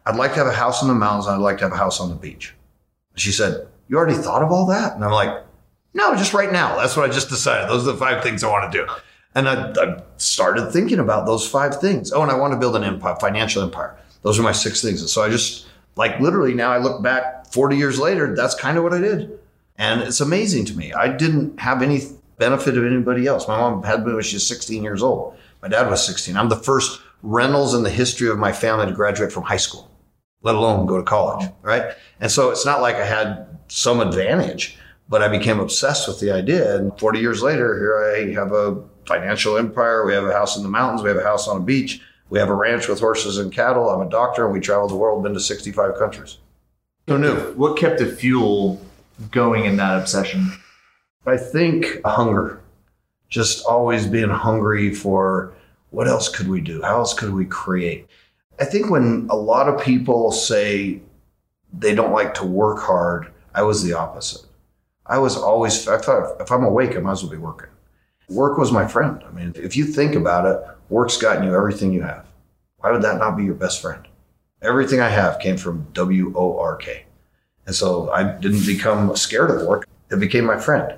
I'd 0.06 0.16
like 0.16 0.33
to 0.33 0.38
have 0.38 0.47
a 0.47 0.52
house 0.52 0.83
in 0.83 0.88
the 0.88 0.94
mountains. 0.94 1.26
I'd 1.26 1.37
like 1.37 1.59
to 1.59 1.64
have 1.64 1.73
a 1.73 1.76
house 1.76 2.00
on 2.00 2.09
the 2.09 2.16
beach. 2.16 2.54
She 3.16 3.33
said, 3.33 3.66
You 3.88 3.97
already 3.97 4.16
thought 4.16 4.42
of 4.42 4.50
all 4.50 4.66
that? 4.66 4.94
And 4.94 5.04
I'm 5.04 5.12
like, 5.12 5.44
No, 5.92 6.14
just 6.16 6.35
right 6.35 6.52
now. 6.52 6.76
That's 6.76 6.97
what 6.97 7.09
I 7.09 7.12
just 7.12 7.28
decided. 7.28 7.68
Those 7.68 7.87
are 7.87 7.92
the 7.92 7.99
five 7.99 8.23
things 8.23 8.42
I 8.42 8.50
want 8.50 8.73
to 8.73 8.78
do. 8.78 8.87
And 9.35 9.49
I, 9.49 9.73
I 9.73 10.02
started 10.16 10.71
thinking 10.71 11.00
about 11.00 11.26
those 11.26 11.47
five 11.47 11.80
things. 11.80 12.12
Oh, 12.12 12.23
and 12.23 12.30
I 12.30 12.37
want 12.37 12.52
to 12.52 12.59
build 12.59 12.76
an 12.76 12.85
empire, 12.85 13.16
financial 13.21 13.62
empire. 13.62 13.97
Those 14.24 14.38
are 14.38 14.42
my 14.42 14.52
six 14.52 14.82
things. 14.82 15.00
And 15.00 15.08
so 15.08 15.22
I 15.22 15.28
just, 15.28 15.66
like, 15.94 16.18
literally 16.18 16.54
now 16.54 16.72
I 16.72 16.78
look 16.78 17.02
back 17.02 17.46
40 17.52 17.76
years 17.76 18.00
later, 18.00 18.34
that's 18.34 18.54
kind 18.56 18.76
of 18.76 18.82
what 18.82 18.92
I 18.92 18.98
did. 18.98 19.38
And 19.76 20.00
it's 20.00 20.20
amazing 20.20 20.64
to 20.66 20.76
me. 20.76 20.92
I 20.92 21.08
didn't 21.08 21.60
have 21.60 21.82
any 21.82 22.00
benefit 22.38 22.76
of 22.76 22.84
anybody 22.84 23.26
else. 23.26 23.46
My 23.46 23.56
mom 23.56 23.82
had 23.82 24.04
me 24.04 24.12
when 24.14 24.22
she 24.22 24.36
was 24.36 24.46
16 24.46 24.82
years 24.82 25.02
old. 25.02 25.36
My 25.62 25.68
dad 25.68 25.88
was 25.88 26.04
16. 26.04 26.36
I'm 26.36 26.48
the 26.48 26.56
first 26.56 27.00
Reynolds 27.22 27.74
in 27.74 27.82
the 27.82 27.90
history 27.90 28.28
of 28.28 28.38
my 28.38 28.52
family 28.52 28.86
to 28.86 28.92
graduate 28.92 29.32
from 29.32 29.44
high 29.44 29.56
school, 29.56 29.90
let 30.42 30.54
alone 30.54 30.86
go 30.86 30.96
to 30.96 31.02
college, 31.02 31.48
right? 31.62 31.94
And 32.20 32.30
so 32.30 32.50
it's 32.50 32.66
not 32.66 32.82
like 32.82 32.96
I 32.96 33.06
had 33.06 33.46
some 33.68 34.00
advantage, 34.00 34.76
but 35.08 35.22
I 35.22 35.28
became 35.28 35.60
obsessed 35.60 36.06
with 36.08 36.20
the 36.20 36.30
idea. 36.30 36.76
And 36.76 36.98
40 36.98 37.18
years 37.18 37.42
later, 37.42 37.78
here 37.78 37.96
I 37.98 38.32
have 38.34 38.52
a 38.52 38.82
financial 39.06 39.56
empire. 39.56 40.04
We 40.04 40.12
have 40.12 40.24
a 40.24 40.32
house 40.32 40.56
in 40.56 40.62
the 40.62 40.68
mountains. 40.68 41.02
We 41.02 41.08
have 41.08 41.18
a 41.18 41.24
house 41.24 41.48
on 41.48 41.58
a 41.58 41.64
beach. 41.64 42.00
We 42.34 42.40
have 42.40 42.48
a 42.48 42.54
ranch 42.54 42.88
with 42.88 42.98
horses 42.98 43.38
and 43.38 43.52
cattle. 43.52 43.88
I'm 43.88 44.04
a 44.04 44.10
doctor 44.10 44.44
and 44.44 44.52
we 44.52 44.58
travel 44.58 44.88
the 44.88 44.96
world, 44.96 45.22
been 45.22 45.34
to 45.34 45.40
65 45.40 45.96
countries. 45.96 46.38
Who 47.06 47.16
knew? 47.16 47.36
What 47.54 47.78
kept 47.78 48.00
the 48.00 48.06
fuel 48.06 48.80
going 49.30 49.66
in 49.66 49.76
that 49.76 50.00
obsession? 50.00 50.50
I 51.26 51.36
think 51.36 52.04
hunger, 52.04 52.60
just 53.28 53.64
always 53.66 54.08
being 54.08 54.30
hungry 54.30 54.92
for 54.92 55.54
what 55.90 56.08
else 56.08 56.28
could 56.28 56.48
we 56.48 56.60
do? 56.60 56.82
How 56.82 56.96
else 56.96 57.14
could 57.14 57.32
we 57.32 57.44
create? 57.44 58.08
I 58.58 58.64
think 58.64 58.90
when 58.90 59.28
a 59.30 59.36
lot 59.36 59.68
of 59.68 59.80
people 59.80 60.32
say 60.32 61.02
they 61.72 61.94
don't 61.94 62.10
like 62.10 62.34
to 62.34 62.44
work 62.44 62.80
hard, 62.80 63.32
I 63.54 63.62
was 63.62 63.84
the 63.84 63.92
opposite. 63.92 64.44
I 65.06 65.18
was 65.18 65.36
always, 65.36 65.86
I 65.86 65.98
thought 65.98 66.40
if 66.40 66.50
I'm 66.50 66.64
awake, 66.64 66.96
I 66.96 66.98
might 66.98 67.12
as 67.12 67.22
well 67.22 67.30
be 67.30 67.38
working. 67.38 67.70
Work 68.28 68.58
was 68.58 68.72
my 68.72 68.88
friend. 68.88 69.22
I 69.24 69.30
mean, 69.30 69.52
if 69.54 69.76
you 69.76 69.84
think 69.84 70.16
about 70.16 70.46
it, 70.46 70.73
work's 70.88 71.16
gotten 71.16 71.44
you 71.44 71.54
everything 71.54 71.92
you 71.92 72.02
have. 72.02 72.26
Why 72.78 72.90
would 72.92 73.02
that 73.02 73.18
not 73.18 73.36
be 73.36 73.44
your 73.44 73.54
best 73.54 73.80
friend? 73.80 74.06
Everything 74.62 75.00
I 75.00 75.08
have 75.08 75.38
came 75.40 75.56
from 75.56 75.86
W 75.92 76.32
O 76.36 76.58
R 76.58 76.76
K. 76.76 77.04
And 77.66 77.74
so 77.74 78.10
I 78.10 78.24
didn't 78.24 78.66
become 78.66 79.14
scared 79.16 79.50
of 79.50 79.66
work. 79.66 79.86
It 80.10 80.20
became 80.20 80.44
my 80.44 80.58
friend. 80.58 80.94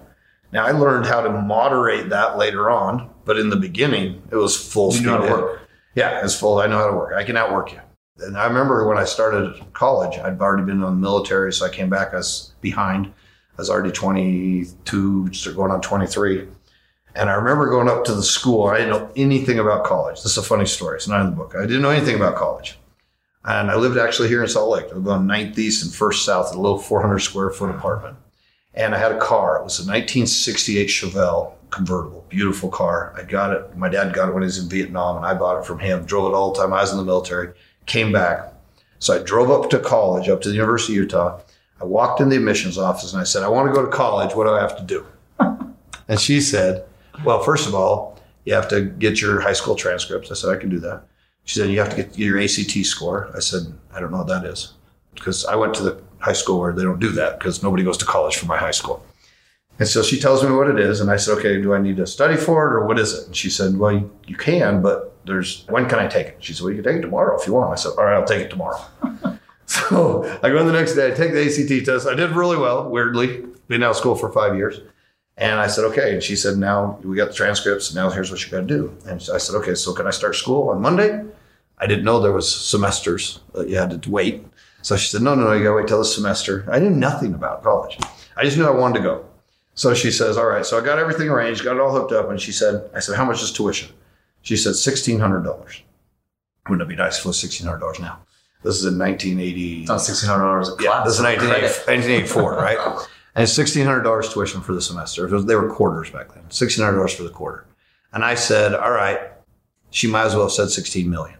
Now 0.52 0.64
I 0.66 0.72
learned 0.72 1.06
how 1.06 1.20
to 1.20 1.30
moderate 1.30 2.08
that 2.10 2.38
later 2.38 2.70
on, 2.70 3.10
but 3.24 3.38
in 3.38 3.50
the 3.50 3.56
beginning, 3.56 4.22
it 4.30 4.36
was 4.36 4.56
full 4.56 4.88
You 4.92 4.98
speed. 4.98 5.06
know 5.06 5.18
how 5.18 5.24
to 5.24 5.30
work. 5.32 5.60
Yeah, 5.94 6.24
it's 6.24 6.38
full. 6.38 6.58
I 6.58 6.66
know 6.66 6.78
how 6.78 6.88
to 6.90 6.96
work. 6.96 7.14
I 7.14 7.24
can 7.24 7.36
outwork 7.36 7.72
you. 7.72 7.80
And 8.18 8.36
I 8.36 8.46
remember 8.46 8.86
when 8.86 8.98
I 8.98 9.04
started 9.04 9.54
college, 9.72 10.18
I'd 10.18 10.40
already 10.40 10.64
been 10.64 10.76
in 10.76 10.80
the 10.80 10.90
military, 10.90 11.52
so 11.52 11.66
I 11.66 11.68
came 11.68 11.90
back. 11.90 12.14
as 12.14 12.52
behind. 12.60 13.06
I 13.06 13.12
was 13.58 13.70
already 13.70 13.90
22, 13.90 15.28
just 15.30 15.54
going 15.56 15.70
on 15.70 15.80
23. 15.80 16.48
And 17.16 17.30
I 17.30 17.34
remember 17.34 17.70
going 17.70 17.88
up 17.88 18.04
to 18.04 18.14
the 18.14 18.22
school. 18.22 18.66
I 18.66 18.78
didn't 18.78 18.90
know 18.90 19.10
anything 19.16 19.58
about 19.58 19.84
college. 19.84 20.22
This 20.22 20.32
is 20.32 20.38
a 20.38 20.42
funny 20.42 20.66
story. 20.66 20.96
It's 20.96 21.08
not 21.08 21.22
in 21.22 21.30
the 21.30 21.36
book. 21.36 21.54
I 21.56 21.62
didn't 21.62 21.82
know 21.82 21.90
anything 21.90 22.16
about 22.16 22.36
college. 22.36 22.78
And 23.44 23.70
I 23.70 23.76
lived 23.76 23.96
actually 23.96 24.28
here 24.28 24.42
in 24.42 24.48
Salt 24.48 24.70
Lake. 24.70 24.86
I 24.90 24.96
lived 24.96 25.08
on 25.08 25.26
9th 25.26 25.56
East 25.56 25.84
and 25.84 25.94
First 25.94 26.24
South, 26.24 26.52
in 26.52 26.58
a 26.58 26.60
little 26.60 26.78
400 26.78 27.20
square 27.20 27.50
foot 27.50 27.70
apartment. 27.70 28.16
And 28.74 28.94
I 28.94 28.98
had 28.98 29.12
a 29.12 29.18
car. 29.18 29.56
It 29.56 29.64
was 29.64 29.78
a 29.78 29.88
1968 29.88 30.88
Chevelle 30.88 31.52
convertible, 31.70 32.26
beautiful 32.28 32.68
car. 32.68 33.14
I 33.16 33.22
got 33.22 33.52
it. 33.52 33.76
My 33.76 33.88
dad 33.88 34.12
got 34.12 34.28
it 34.28 34.34
when 34.34 34.42
he 34.42 34.46
was 34.46 34.58
in 34.58 34.68
Vietnam, 34.68 35.16
and 35.16 35.24
I 35.24 35.32
bought 35.32 35.58
it 35.58 35.64
from 35.64 35.78
him. 35.78 36.04
Drove 36.04 36.30
it 36.30 36.34
all 36.34 36.52
the 36.52 36.60
time. 36.60 36.72
I 36.72 36.82
was 36.82 36.92
in 36.92 36.98
the 36.98 37.04
military. 37.04 37.54
Came 37.86 38.12
back. 38.12 38.52
So 38.98 39.14
I 39.14 39.22
drove 39.22 39.50
up 39.50 39.70
to 39.70 39.78
college, 39.78 40.28
up 40.28 40.42
to 40.42 40.48
the 40.48 40.54
University 40.54 40.94
of 40.94 41.04
Utah. 41.04 41.40
I 41.80 41.84
walked 41.84 42.20
in 42.20 42.28
the 42.28 42.36
admissions 42.36 42.78
office 42.78 43.12
and 43.12 43.20
I 43.20 43.24
said, 43.24 43.42
I 43.42 43.48
want 43.48 43.68
to 43.68 43.74
go 43.74 43.84
to 43.84 43.90
college. 43.90 44.34
What 44.34 44.44
do 44.44 44.50
I 44.50 44.60
have 44.60 44.76
to 44.78 44.82
do? 44.82 45.06
and 46.08 46.18
she 46.18 46.40
said, 46.40 46.86
Well, 47.24 47.42
first 47.42 47.66
of 47.66 47.74
all, 47.74 48.18
you 48.44 48.54
have 48.54 48.68
to 48.68 48.82
get 48.82 49.20
your 49.20 49.40
high 49.40 49.52
school 49.52 49.74
transcripts. 49.74 50.30
I 50.30 50.34
said, 50.34 50.50
I 50.50 50.58
can 50.58 50.70
do 50.70 50.78
that. 50.80 51.04
She 51.44 51.58
said, 51.58 51.70
You 51.70 51.78
have 51.80 51.90
to 51.90 51.96
get 51.96 52.18
your 52.18 52.38
ACT 52.38 52.86
score. 52.86 53.30
I 53.34 53.40
said, 53.40 53.62
I 53.92 54.00
don't 54.00 54.10
know 54.10 54.18
what 54.18 54.28
that 54.28 54.44
is. 54.44 54.74
Because 55.14 55.44
I 55.46 55.56
went 55.56 55.74
to 55.74 55.82
the 55.82 56.02
high 56.18 56.32
school 56.32 56.60
where 56.60 56.72
they 56.72 56.82
don't 56.82 57.00
do 57.00 57.10
that 57.12 57.38
because 57.38 57.62
nobody 57.62 57.82
goes 57.82 57.96
to 57.98 58.04
college 58.04 58.36
for 58.36 58.46
my 58.46 58.56
high 58.56 58.72
school. 58.72 59.04
And 59.78 59.86
so 59.86 60.02
she 60.02 60.18
tells 60.18 60.42
me 60.42 60.50
what 60.50 60.68
it 60.68 60.78
is. 60.78 61.00
And 61.00 61.10
I 61.10 61.16
said, 61.16 61.38
Okay, 61.38 61.60
do 61.60 61.74
I 61.74 61.78
need 61.78 61.96
to 61.96 62.06
study 62.06 62.36
for 62.36 62.66
it 62.66 62.72
or 62.74 62.86
what 62.86 62.98
is 62.98 63.14
it? 63.14 63.26
And 63.26 63.36
she 63.36 63.50
said, 63.50 63.76
Well, 63.76 63.92
you, 63.92 64.10
you 64.26 64.36
can, 64.36 64.82
but 64.82 65.16
there's 65.24 65.64
when 65.68 65.88
can 65.88 65.98
I 65.98 66.06
take 66.06 66.26
it? 66.28 66.36
She 66.40 66.52
said, 66.52 66.64
Well, 66.64 66.72
you 66.72 66.82
can 66.82 66.92
take 66.92 66.98
it 66.98 67.02
tomorrow 67.02 67.38
if 67.38 67.46
you 67.46 67.52
want. 67.52 67.72
I 67.72 67.76
said, 67.76 67.92
All 67.98 68.04
right, 68.04 68.14
I'll 68.14 68.24
take 68.24 68.42
it 68.42 68.50
tomorrow. 68.50 68.80
so 69.66 70.24
I 70.42 70.50
go 70.50 70.58
in 70.58 70.66
the 70.66 70.72
next 70.72 70.94
day, 70.94 71.12
I 71.12 71.14
take 71.14 71.32
the 71.32 71.44
ACT 71.44 71.86
test. 71.86 72.06
I 72.06 72.14
did 72.14 72.30
really 72.30 72.56
well, 72.56 72.88
weirdly. 72.88 73.44
Been 73.68 73.82
out 73.82 73.90
of 73.90 73.96
school 73.96 74.14
for 74.14 74.30
five 74.30 74.56
years. 74.56 74.80
And 75.38 75.60
I 75.60 75.66
said, 75.66 75.84
okay. 75.86 76.14
And 76.14 76.22
she 76.22 76.34
said, 76.34 76.56
now 76.56 76.98
we 77.04 77.16
got 77.16 77.28
the 77.28 77.34
transcripts. 77.34 77.94
Now 77.94 78.08
here's 78.10 78.30
what 78.30 78.42
you 78.44 78.50
got 78.50 78.60
to 78.60 78.66
do. 78.66 78.96
And 79.06 79.20
I 79.32 79.38
said, 79.38 79.54
okay, 79.56 79.74
so 79.74 79.92
can 79.92 80.06
I 80.06 80.10
start 80.10 80.34
school 80.34 80.70
on 80.70 80.80
Monday? 80.80 81.22
I 81.78 81.86
didn't 81.86 82.04
know 82.04 82.20
there 82.20 82.32
was 82.32 82.50
semesters 82.50 83.40
that 83.54 83.68
you 83.68 83.76
had 83.76 84.02
to 84.02 84.10
wait. 84.10 84.46
So 84.80 84.96
she 84.96 85.08
said, 85.08 85.20
no, 85.20 85.34
no, 85.34 85.44
no, 85.44 85.52
you 85.52 85.62
got 85.64 85.70
to 85.70 85.76
wait 85.76 85.88
till 85.88 85.98
the 85.98 86.04
semester. 86.06 86.66
I 86.70 86.78
knew 86.78 86.90
nothing 86.90 87.34
about 87.34 87.62
college. 87.62 87.98
I 88.36 88.44
just 88.44 88.56
knew 88.56 88.66
I 88.66 88.70
wanted 88.70 88.98
to 88.98 89.04
go. 89.04 89.26
So 89.74 89.92
she 89.92 90.10
says, 90.10 90.38
all 90.38 90.46
right. 90.46 90.64
So 90.64 90.80
I 90.80 90.84
got 90.84 90.98
everything 90.98 91.28
arranged, 91.28 91.64
got 91.64 91.76
it 91.76 91.80
all 91.80 91.92
hooked 91.92 92.12
up. 92.12 92.30
And 92.30 92.40
she 92.40 92.52
said, 92.52 92.88
I 92.94 93.00
said, 93.00 93.16
how 93.16 93.26
much 93.26 93.42
is 93.42 93.52
tuition? 93.52 93.90
She 94.40 94.56
said, 94.56 94.72
$1,600. 94.72 95.80
Wouldn't 96.68 96.82
it 96.82 96.88
be 96.88 96.96
nice 96.96 97.18
if 97.18 97.24
it 97.26 97.28
was 97.28 97.42
$1,600 97.44 98.00
now? 98.00 98.20
This 98.62 98.76
is 98.76 98.86
in 98.86 98.98
1980. 98.98 99.80
It's 99.80 99.88
not 99.88 100.00
sixteen 100.00 100.28
hundred 100.28 100.44
dollars 100.44 100.68
a 100.70 100.72
class. 100.72 100.84
Yeah, 100.84 101.04
this 101.04 101.14
is 101.14 101.22
1980 101.22 101.62
1984, 101.86 102.54
right? 102.54 103.06
And 103.36 103.42
it's 103.42 103.56
$1,600 103.56 104.32
tuition 104.32 104.62
for 104.62 104.72
the 104.72 104.80
semester. 104.80 105.28
Was, 105.28 105.44
they 105.44 105.54
were 105.54 105.68
quarters 105.68 106.10
back 106.10 106.32
then. 106.32 106.44
$1,600 106.44 107.14
for 107.14 107.22
the 107.22 107.28
quarter. 107.28 107.66
And 108.14 108.24
I 108.24 108.34
said, 108.34 108.72
all 108.72 108.90
right, 108.90 109.20
she 109.90 110.06
might 110.06 110.24
as 110.24 110.34
well 110.34 110.44
have 110.44 110.52
said 110.52 110.70
16 110.70 111.08
million. 111.08 111.38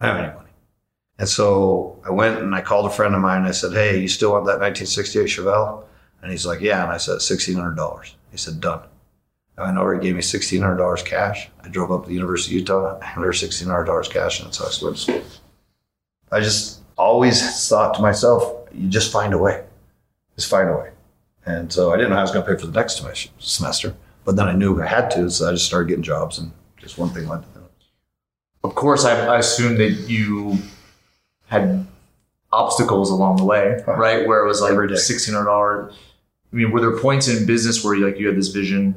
I 0.00 0.06
don't 0.06 0.16
have 0.16 0.24
any 0.24 0.34
money. 0.34 0.48
And 1.18 1.28
so 1.28 2.00
I 2.06 2.10
went 2.10 2.38
and 2.38 2.54
I 2.54 2.62
called 2.62 2.86
a 2.86 2.90
friend 2.90 3.14
of 3.14 3.20
mine. 3.20 3.40
And 3.40 3.46
I 3.46 3.50
said, 3.50 3.72
hey, 3.72 4.00
you 4.00 4.08
still 4.08 4.32
want 4.32 4.46
that 4.46 4.60
1968 4.60 5.26
Chevelle? 5.26 5.84
And 6.22 6.30
he's 6.30 6.46
like, 6.46 6.62
yeah. 6.62 6.82
And 6.82 6.90
I 6.90 6.96
said, 6.96 7.18
$1,600. 7.18 8.14
He 8.30 8.38
said, 8.38 8.58
done. 8.58 8.80
I 9.58 9.64
went 9.64 9.76
over, 9.76 9.94
he 9.94 10.00
gave 10.00 10.14
me 10.14 10.22
$1,600 10.22 11.04
cash. 11.04 11.50
I 11.62 11.68
drove 11.68 11.92
up 11.92 12.04
to 12.04 12.08
the 12.08 12.14
University 12.14 12.56
of 12.56 12.60
Utah, 12.60 12.98
handed 13.00 13.26
her 13.26 13.32
$1,600 13.32 14.10
cash, 14.10 14.40
and 14.40 14.46
that's 14.46 14.58
how 14.58 14.88
I 14.88 14.92
to 14.92 14.96
school. 14.96 15.22
I 16.32 16.40
just 16.40 16.80
always 16.96 17.68
thought 17.68 17.94
to 17.94 18.02
myself, 18.02 18.68
you 18.72 18.88
just 18.88 19.12
find 19.12 19.34
a 19.34 19.38
way. 19.38 19.64
Just 20.34 20.48
find 20.48 20.70
a 20.70 20.76
way. 20.76 20.90
And 21.46 21.72
so 21.72 21.92
I 21.92 21.96
didn't 21.96 22.10
know 22.10 22.16
how 22.16 22.22
I 22.22 22.24
was 22.24 22.32
going 22.32 22.44
to 22.44 22.52
pay 22.52 22.58
for 22.60 22.66
the 22.66 22.78
next 22.78 22.96
semester- 22.96 23.30
semester, 23.38 23.94
but 24.24 24.34
then 24.36 24.48
I 24.48 24.52
knew 24.52 24.82
I 24.82 24.86
had 24.86 25.10
to, 25.12 25.30
so 25.30 25.48
I 25.48 25.52
just 25.52 25.66
started 25.66 25.88
getting 25.88 26.02
jobs, 26.02 26.38
and 26.38 26.50
just 26.76 26.98
one 26.98 27.10
thing 27.10 27.28
led 27.28 27.42
to 27.42 27.48
the 27.52 27.60
other. 27.60 27.68
Of 28.64 28.74
course, 28.74 29.04
I, 29.04 29.26
I 29.26 29.38
assume 29.38 29.76
that 29.78 29.90
you 30.08 30.58
had 31.46 31.86
obstacles 32.52 33.10
along 33.10 33.36
the 33.36 33.44
way, 33.44 33.80
right? 33.86 34.26
Where 34.26 34.44
it 34.44 34.46
was 34.46 34.60
like 34.60 34.98
sixteen 34.98 35.34
hundred 35.34 35.46
dollars. 35.46 35.94
I 36.52 36.56
mean, 36.56 36.72
were 36.72 36.80
there 36.80 36.98
points 36.98 37.28
in 37.28 37.46
business 37.46 37.84
where 37.84 37.94
you 37.94 38.04
like 38.04 38.18
you 38.18 38.26
had 38.26 38.36
this 38.36 38.48
vision 38.48 38.94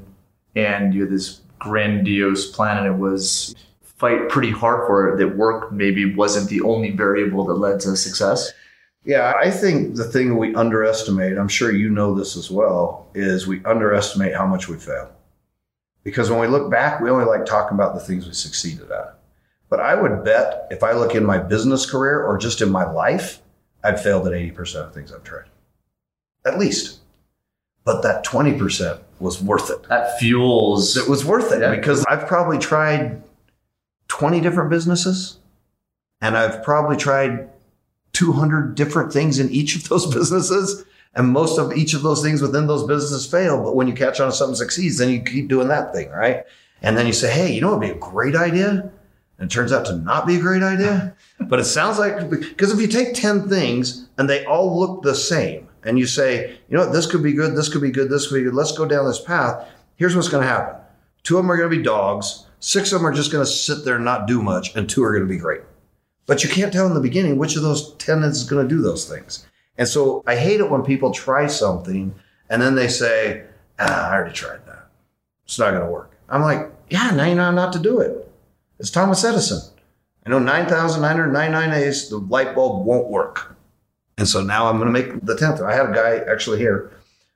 and 0.55 0.93
you 0.93 1.01
had 1.01 1.11
this 1.11 1.41
grandiose 1.59 2.49
plan, 2.49 2.77
and 2.77 2.87
it 2.87 2.97
was 2.97 3.53
fight 3.83 4.29
pretty 4.29 4.49
hard 4.51 4.87
for 4.87 5.09
it? 5.09 5.17
That 5.17 5.35
work 5.37 5.71
maybe 5.71 6.15
wasn't 6.15 6.49
the 6.49 6.61
only 6.61 6.89
variable 6.91 7.45
that 7.45 7.55
led 7.55 7.79
to 7.81 7.95
success. 7.95 8.51
Yeah, 9.05 9.33
I 9.39 9.49
think 9.49 9.95
the 9.95 10.03
thing 10.03 10.37
we 10.37 10.53
underestimate, 10.55 11.37
I'm 11.37 11.47
sure 11.47 11.71
you 11.71 11.89
know 11.89 12.13
this 12.13 12.35
as 12.35 12.51
well, 12.51 13.07
is 13.13 13.47
we 13.47 13.63
underestimate 13.65 14.35
how 14.35 14.45
much 14.45 14.67
we 14.67 14.77
fail. 14.77 15.09
Because 16.03 16.29
when 16.29 16.39
we 16.39 16.47
look 16.47 16.69
back, 16.69 16.99
we 16.99 17.09
only 17.09 17.25
like 17.25 17.45
talking 17.45 17.75
about 17.75 17.93
the 17.93 17.99
things 18.01 18.27
we 18.27 18.33
succeeded 18.33 18.91
at. 18.91 19.15
But 19.69 19.79
I 19.79 19.95
would 19.95 20.23
bet 20.23 20.67
if 20.71 20.83
I 20.83 20.93
look 20.93 21.15
in 21.15 21.25
my 21.25 21.37
business 21.37 21.89
career 21.89 22.23
or 22.23 22.37
just 22.37 22.61
in 22.61 22.71
my 22.71 22.89
life, 22.91 23.39
I've 23.83 24.01
failed 24.01 24.27
at 24.27 24.33
80% 24.33 24.75
of 24.87 24.93
things 24.93 25.11
I've 25.13 25.23
tried. 25.23 25.45
At 26.45 26.57
least. 26.59 26.97
but 27.85 28.03
that 28.03 28.23
20% 28.23 28.99
was 29.19 29.41
worth 29.41 29.71
it. 29.71 29.81
That 29.89 30.19
fuels. 30.19 30.95
It 30.95 31.09
was 31.09 31.25
worth 31.25 31.51
it 31.51 31.61
Yeah. 31.61 31.73
because 31.73 32.05
I've 32.05 32.27
probably 32.27 32.59
tried 32.59 33.23
20 34.09 34.41
different 34.41 34.69
businesses 34.69 35.37
and 36.21 36.37
I've 36.37 36.61
probably 36.61 36.97
tried 36.97 37.49
200 38.13 38.75
different 38.75 39.13
things 39.13 39.39
in 39.39 39.49
each 39.49 39.75
of 39.75 39.87
those 39.89 40.05
businesses. 40.13 40.85
And 41.15 41.29
most 41.29 41.57
of 41.57 41.73
each 41.73 41.93
of 41.93 42.03
those 42.03 42.21
things 42.21 42.41
within 42.41 42.67
those 42.67 42.83
businesses 42.83 43.25
fail. 43.25 43.63
But 43.63 43.75
when 43.75 43.87
you 43.87 43.93
catch 43.93 44.19
on 44.19 44.29
to 44.29 44.35
something 44.35 44.55
succeeds, 44.55 44.99
then 44.99 45.09
you 45.09 45.21
keep 45.21 45.47
doing 45.47 45.67
that 45.69 45.93
thing, 45.93 46.09
right? 46.09 46.43
And 46.81 46.95
then 46.95 47.07
you 47.07 47.13
say, 47.13 47.31
hey, 47.31 47.51
you 47.51 47.61
know 47.61 47.71
what 47.71 47.79
would 47.79 47.87
be 47.87 47.93
a 47.93 47.99
great 47.99 48.35
idea? 48.35 48.91
And 49.39 49.49
it 49.49 49.53
turns 49.53 49.71
out 49.71 49.85
to 49.87 49.95
not 49.95 50.27
be 50.27 50.35
a 50.35 50.39
great 50.39 50.61
idea. 50.61 51.15
but 51.39 51.59
it 51.59 51.65
sounds 51.65 51.97
like, 51.97 52.29
because 52.29 52.71
if 52.71 52.79
you 52.79 52.87
take 52.87 53.15
10 53.15 53.49
things 53.49 54.07
and 54.17 54.29
they 54.29 54.45
all 54.45 54.77
look 54.79 55.01
the 55.01 55.15
same, 55.15 55.69
and 55.83 55.97
you 55.97 56.05
say, 56.05 56.57
you 56.69 56.77
know 56.77 56.85
what, 56.85 56.93
this 56.93 57.05
could 57.05 57.23
be 57.23 57.33
good, 57.33 57.55
this 57.55 57.69
could 57.69 57.81
be 57.81 57.91
good, 57.91 58.09
this 58.09 58.27
could 58.27 58.35
be 58.35 58.43
good, 58.43 58.53
let's 58.53 58.71
go 58.71 58.85
down 58.85 59.05
this 59.05 59.21
path, 59.21 59.67
here's 59.95 60.15
what's 60.15 60.29
going 60.29 60.43
to 60.43 60.47
happen. 60.47 60.75
Two 61.23 61.37
of 61.37 61.43
them 61.43 61.51
are 61.51 61.57
going 61.57 61.69
to 61.69 61.77
be 61.77 61.83
dogs, 61.83 62.45
six 62.59 62.91
of 62.91 62.99
them 62.99 63.07
are 63.07 63.13
just 63.13 63.31
going 63.31 63.43
to 63.43 63.49
sit 63.49 63.85
there 63.85 63.95
and 63.95 64.05
not 64.05 64.27
do 64.27 64.41
much, 64.41 64.75
and 64.75 64.89
two 64.89 65.03
are 65.03 65.11
going 65.11 65.27
to 65.27 65.33
be 65.33 65.39
great. 65.39 65.61
But 66.29 66.43
you 66.43 66.49
can't 66.51 66.71
tell 66.71 66.85
in 66.85 66.93
the 66.93 66.99
beginning 66.99 67.39
which 67.39 67.55
of 67.55 67.63
those 67.63 67.95
10 67.95 68.21
is 68.21 68.43
going 68.43 68.61
to 68.61 68.75
do 68.75 68.83
those 68.83 69.09
things. 69.09 69.47
And 69.79 69.87
so 69.87 70.23
I 70.27 70.35
hate 70.35 70.59
it 70.59 70.69
when 70.69 70.83
people 70.83 71.11
try 71.11 71.47
something 71.47 72.13
and 72.51 72.61
then 72.61 72.75
they 72.75 72.87
say, 72.87 73.45
ah, 73.79 74.11
I 74.11 74.13
already 74.13 74.35
tried 74.35 74.63
that. 74.67 74.89
It's 75.45 75.57
not 75.57 75.71
going 75.71 75.83
to 75.83 75.91
work. 75.91 76.15
I'm 76.29 76.43
like, 76.43 76.71
yeah, 76.91 77.09
now 77.15 77.25
you 77.25 77.33
know 77.33 77.49
not 77.49 77.73
to 77.73 77.79
do 77.79 77.99
it. 77.99 78.31
It's 78.77 78.91
Thomas 78.91 79.23
Edison. 79.23 79.73
I 80.23 80.29
know 80.29 80.37
9,999 80.37 81.73
A's, 81.73 82.09
the 82.09 82.17
light 82.17 82.53
bulb 82.53 82.85
won't 82.85 83.09
work. 83.09 83.55
And 84.19 84.27
so 84.27 84.43
now 84.43 84.67
I'm 84.67 84.77
going 84.77 84.93
to 84.93 85.01
make 85.01 85.25
the 85.25 85.33
10th. 85.33 85.65
I 85.65 85.75
had 85.75 85.89
a 85.89 85.93
guy 85.93 86.31
actually 86.31 86.59
here 86.59 86.91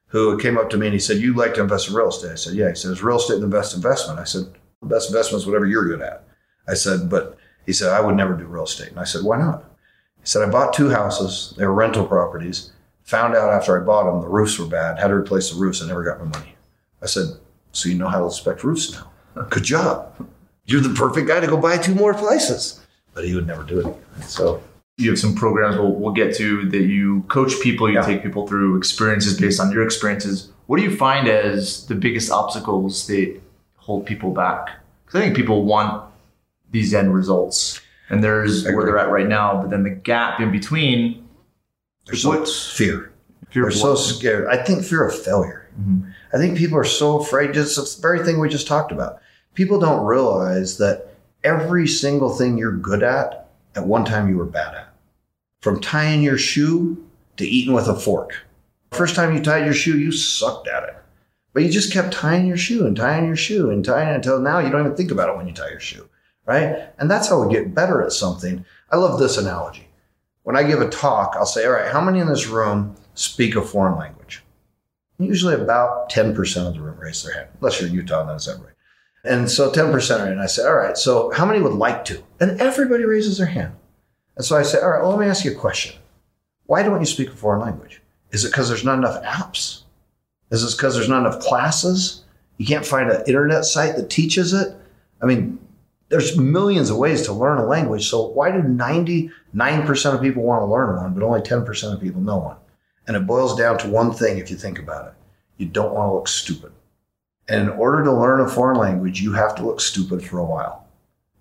who 0.06 0.38
came 0.38 0.56
up 0.56 0.70
to 0.70 0.78
me 0.78 0.86
and 0.86 0.94
he 0.94 1.00
said, 1.00 1.18
You 1.18 1.34
like 1.34 1.56
to 1.56 1.62
invest 1.62 1.90
in 1.90 1.96
real 1.96 2.10
estate? 2.10 2.34
I 2.34 2.36
said, 2.36 2.54
Yeah. 2.54 2.70
He 2.70 2.76
said, 2.76 2.92
Is 2.92 3.02
real 3.02 3.18
estate 3.18 3.42
the 3.42 3.48
best 3.48 3.76
investment? 3.76 4.20
I 4.20 4.26
said, 4.26 4.54
The 4.84 4.88
best 4.88 5.10
investment 5.10 5.42
is 5.42 5.48
whatever 5.48 5.66
you're 5.66 5.88
good 5.88 6.04
at. 6.04 6.28
I 6.68 6.76
said, 6.76 7.10
But 7.10 7.40
he 7.66 7.74
said, 7.74 7.90
I 7.92 8.02
would 8.02 8.16
never 8.16 8.34
do 8.34 8.46
real 8.46 8.64
estate. 8.64 8.90
And 8.90 9.00
I 9.00 9.04
said, 9.04 9.24
Why 9.24 9.38
not? 9.38 9.64
He 10.20 10.28
said, 10.28 10.42
I 10.48 10.50
bought 10.52 10.74
two 10.74 10.90
houses. 10.90 11.54
They 11.58 11.66
were 11.66 11.74
rental 11.74 12.06
properties. 12.06 12.72
Found 13.04 13.36
out 13.36 13.52
after 13.52 13.80
I 13.82 13.86
bought 13.86 14.06
them, 14.10 14.22
the 14.22 14.28
roofs 14.30 14.58
were 14.58 14.66
bad. 14.66 14.98
Had 14.98 15.08
to 15.10 15.14
replace 15.16 15.52
the 15.52 15.60
roofs. 15.60 15.82
I 15.84 15.88
never 15.88 16.04
got 16.04 16.20
my 16.20 16.26
money. 16.26 16.56
I 17.02 17.06
said, 17.08 17.28
So 17.74 17.90
you 17.90 17.96
know 17.96 18.08
how 18.08 18.20
to 18.20 18.26
inspect 18.26 18.64
roofs 18.64 18.94
now? 18.94 19.12
Good 19.50 19.64
job. 19.64 20.14
You're 20.66 20.82
the 20.82 20.94
perfect 20.94 21.28
guy 21.28 21.40
to 21.42 21.48
go 21.48 21.58
buy 21.58 21.78
two 21.78 21.94
more 21.96 22.14
places. 22.14 22.80
But 23.14 23.26
he 23.26 23.36
would 23.36 23.46
never 23.48 23.64
do 23.64 23.80
it. 23.88 24.24
So 24.24 24.64
you 24.98 25.10
have 25.10 25.20
some 25.20 25.36
programs 25.36 25.76
we'll, 25.78 25.92
we'll 25.92 26.14
get 26.14 26.36
to 26.38 26.70
that 26.70 26.84
you 26.84 27.24
coach 27.24 27.60
people, 27.62 27.90
you 27.90 27.96
Yeah. 27.96 28.06
take 28.06 28.24
people 28.24 28.48
through 28.48 28.78
experiences 28.78 29.40
based 29.40 29.60
on 29.60 29.72
your 29.72 29.84
experiences. 29.84 30.52
What 30.68 30.78
do 30.78 30.84
you 30.84 30.96
find 30.96 31.28
as 31.28 31.86
the 31.88 31.96
biggest 31.96 32.32
obstacles 32.32 33.06
that 33.08 33.40
hold 33.76 34.06
people 34.06 34.32
back? 34.32 34.70
Because 35.06 35.20
I 35.20 35.24
think 35.26 35.36
people 35.36 35.64
want 35.66 36.04
these 36.74 36.94
end 36.94 37.14
results, 37.14 37.80
and 38.10 38.22
there's 38.22 38.66
where 38.66 38.84
they're 38.84 38.98
at 38.98 39.10
right 39.12 39.28
now, 39.28 39.62
but 39.62 39.70
then 39.70 39.84
the 39.84 39.90
gap 39.92 40.42
in 40.42 40.52
between. 40.52 41.22
there's 42.06 42.22
so 42.24 42.30
What- 42.32 42.50
fear. 42.50 43.12
Fear 43.52 43.64
They're 43.64 43.68
of 43.70 43.74
so 43.76 43.96
scared. 43.96 44.48
I 44.50 44.58
think 44.62 44.84
fear 44.84 45.06
of 45.08 45.16
failure. 45.18 45.68
Mhm. 45.80 46.12
I 46.34 46.38
think 46.38 46.58
people 46.58 46.78
are 46.78 46.84
so 46.84 47.18
afraid. 47.20 47.54
Just 47.54 47.78
the 47.78 48.02
very 48.02 48.22
thing 48.26 48.40
we 48.42 48.50
just 48.50 48.68
talked 48.68 48.92
about. 48.92 49.20
People 49.54 49.80
don't 49.80 50.04
realize 50.06 50.78
that 50.80 51.14
every 51.46 51.88
single 51.88 52.30
thing 52.36 52.58
you're 52.58 52.76
good 52.76 53.04
at, 53.04 53.48
at 53.76 53.86
one 53.88 54.04
time 54.04 54.28
you 54.28 54.36
were 54.38 54.44
bad 54.46 54.74
at. 54.76 54.90
From 55.62 55.80
tying 55.80 56.22
your 56.24 56.38
shoe 56.38 56.98
to 57.38 57.46
eating 57.48 57.74
with 57.74 57.88
a 57.88 57.96
fork. 57.98 58.34
First 58.92 59.16
time 59.16 59.34
you 59.34 59.42
tied 59.42 59.64
your 59.66 59.74
shoe, 59.74 59.98
you 59.98 60.12
sucked 60.12 60.68
at 60.68 60.84
it. 60.84 60.96
But 61.54 61.64
you 61.64 61.70
just 61.70 61.94
kept 61.94 62.12
tying 62.14 62.48
your 62.48 62.58
shoe 62.58 62.86
and 62.86 62.98
tying 62.98 63.28
your 63.28 63.36
shoe 63.38 63.70
and 63.70 63.86
tying 63.86 64.10
it 64.10 64.16
until 64.16 64.40
now 64.40 64.60
you 64.60 64.70
don't 64.72 64.82
even 64.86 64.98
think 64.98 65.12
about 65.12 65.30
it 65.30 65.38
when 65.38 65.48
you 65.48 65.54
tie 65.54 65.70
your 65.70 65.80
shoe. 65.80 66.10
Right? 66.46 66.90
And 67.00 67.10
that's 67.10 67.30
how 67.30 67.42
we 67.42 67.54
get 67.54 67.74
better 67.74 68.02
at 68.02 68.12
something. 68.12 68.66
I 68.92 68.98
love 68.98 69.20
this 69.20 69.38
analogy. 69.38 69.88
When 70.44 70.58
I 70.58 70.64
give 70.64 70.82
a 70.82 70.90
talk, 70.90 71.36
I'll 71.38 71.46
say, 71.46 71.66
all 71.66 71.72
right, 71.72 71.92
how 71.92 72.02
many 72.02 72.20
in 72.20 72.28
this 72.28 72.48
room 72.48 72.96
speak 73.14 73.56
a 73.56 73.62
foreign 73.62 73.98
language? 73.98 74.44
Usually 75.20 75.56
about 75.56 76.12
10% 76.12 76.68
of 76.68 76.74
the 76.74 76.82
room 76.82 77.00
raise 77.00 77.24
their 77.24 77.34
hand, 77.34 77.48
unless 77.60 77.80
you're 77.80 77.90
in 77.90 77.96
Utah 77.96 78.22
and 78.22 78.30
then 78.30 78.36
it's 78.36 78.48
everybody. 78.48 78.74
And 79.24 79.50
so 79.50 79.72
10% 79.72 80.20
are 80.20 80.32
in. 80.32 80.40
I 80.40 80.48
say, 80.48 80.66
all 80.66 80.76
right, 80.76 80.98
so 80.98 81.32
how 81.32 81.46
many 81.46 81.62
would 81.62 81.74
like 81.74 82.04
to? 82.06 82.22
And 82.42 82.60
everybody 82.60 83.06
raises 83.06 83.38
their 83.38 83.48
hand. 83.48 83.74
And 84.36 84.44
so 84.44 84.58
I 84.58 84.64
say, 84.64 84.82
all 84.82 84.90
right, 84.90 85.02
well, 85.02 85.12
let 85.12 85.20
me 85.20 85.28
ask 85.28 85.46
you 85.46 85.52
a 85.52 85.56
question. 85.56 85.96
Why 86.66 86.84
don't 86.84 87.00
you 87.00 87.06
speak 87.06 87.30
a 87.30 87.36
foreign 87.36 87.62
language? 87.62 88.02
Is 88.32 88.44
it 88.44 88.50
because 88.50 88.68
there's 88.68 88.84
not 88.84 88.98
enough 88.98 89.24
apps? 89.24 89.84
Is 90.50 90.64
it 90.64 90.76
because 90.76 90.96
there's 90.96 91.10
not 91.10 91.26
enough 91.26 91.40
classes? 91.40 92.24
You 92.58 92.66
can't 92.66 92.86
find 92.86 93.10
an 93.10 93.24
internet 93.28 93.64
site 93.64 93.96
that 93.96 94.10
teaches 94.10 94.54
it? 94.54 94.76
I 95.22 95.26
mean, 95.26 95.60
there's 96.10 96.38
millions 96.38 96.90
of 96.90 96.98
ways 96.98 97.24
to 97.24 97.34
learn 97.34 97.58
a 97.58 97.66
language. 97.66 98.08
So 98.08 98.28
why 98.28 98.52
do 98.52 98.60
99% 98.60 99.32
of 100.14 100.22
people 100.22 100.44
want 100.44 100.62
to 100.62 100.66
learn 100.66 100.96
one, 100.96 101.14
but 101.14 101.24
only 101.24 101.42
10% 101.42 101.94
of 101.94 102.02
people 102.02 102.22
know 102.22 102.38
one? 102.38 102.58
And 103.08 103.18
it 103.18 103.28
boils 103.28 103.58
down 103.58 103.78
to 103.80 103.90
one 103.90 104.14
thing 104.14 104.38
if 104.38 104.50
you 104.50 104.56
think 104.56 104.80
about 104.80 105.08
it. 105.08 105.14
You 105.58 105.68
don't 105.68 105.94
want 105.94 106.10
to 106.10 106.14
look 106.14 106.28
stupid. 106.28 106.72
And 107.48 107.62
in 107.62 107.70
order 107.70 108.04
to 108.04 108.12
learn 108.12 108.40
a 108.40 108.48
foreign 108.48 108.78
language, 108.78 109.22
you 109.22 109.34
have 109.34 109.56
to 109.56 109.66
look 109.66 109.82
stupid 109.82 110.24
for 110.24 110.40
a 110.40 110.46
while. 110.46 110.88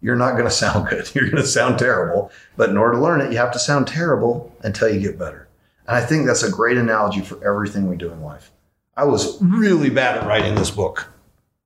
You're 0.01 0.17
not 0.17 0.33
going 0.33 0.45
to 0.49 0.51
sound 0.51 0.89
good. 0.89 1.15
You're 1.15 1.31
going 1.31 1.43
to 1.43 1.47
sound 1.47 1.79
terrible. 1.79 2.31
But 2.57 2.71
in 2.71 2.77
order 2.77 2.95
to 2.95 3.01
learn 3.01 3.21
it, 3.21 3.33
you 3.33 3.39
have 3.39 3.53
to 3.53 3.59
sound 3.59 3.87
terrible 3.87 4.55
until 4.63 4.89
you 4.89 5.01
get 5.01 5.19
better. 5.19 5.49
And 5.87 5.97
I 5.97 6.05
think 6.05 6.27
that's 6.27 6.43
a 6.43 6.51
great 6.51 6.77
analogy 6.77 7.21
for 7.21 7.45
everything 7.47 7.89
we 7.89 7.97
do 7.97 8.11
in 8.11 8.23
life. 8.23 8.51
I 8.97 9.05
was 9.05 9.41
really 9.41 9.91
bad 9.91 10.19
at 10.19 10.27
writing 10.27 10.55
this 10.55 10.71
book, 10.71 11.07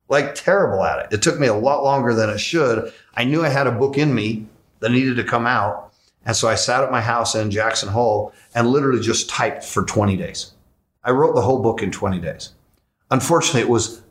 like 0.09 0.35
terrible 0.35 0.85
at 0.85 1.07
it. 1.07 1.15
It 1.15 1.23
took 1.23 1.39
me 1.39 1.47
a 1.47 1.55
lot 1.55 1.83
longer 1.83 2.15
than 2.15 2.31
it 2.31 2.39
should. 2.39 2.93
I 3.15 3.25
knew 3.25 3.45
I 3.45 3.49
had 3.49 3.67
a 3.67 3.73
book 3.73 3.99
in 3.99 4.15
me 4.15 4.47
that 4.81 4.91
needed 4.91 5.17
to 5.17 5.25
come 5.25 5.47
out. 5.47 5.93
And 6.25 6.37
so 6.37 6.49
I 6.49 6.55
sat 6.57 6.83
at 6.83 6.91
my 6.91 7.01
house 7.01 7.35
in 7.35 7.51
Jackson 7.51 7.89
Hole 7.89 8.33
and 8.55 8.69
literally 8.69 9.01
just 9.01 9.29
typed 9.29 9.65
for 9.65 9.85
20 9.85 10.17
days. 10.17 10.53
I 11.05 11.11
wrote 11.11 11.35
the 11.35 11.43
whole 11.43 11.63
book 11.63 11.83
in 11.83 11.93
20 11.93 12.19
days. 12.19 12.51
Unfortunately, 13.11 13.61
it 13.61 13.69
was 13.69 14.03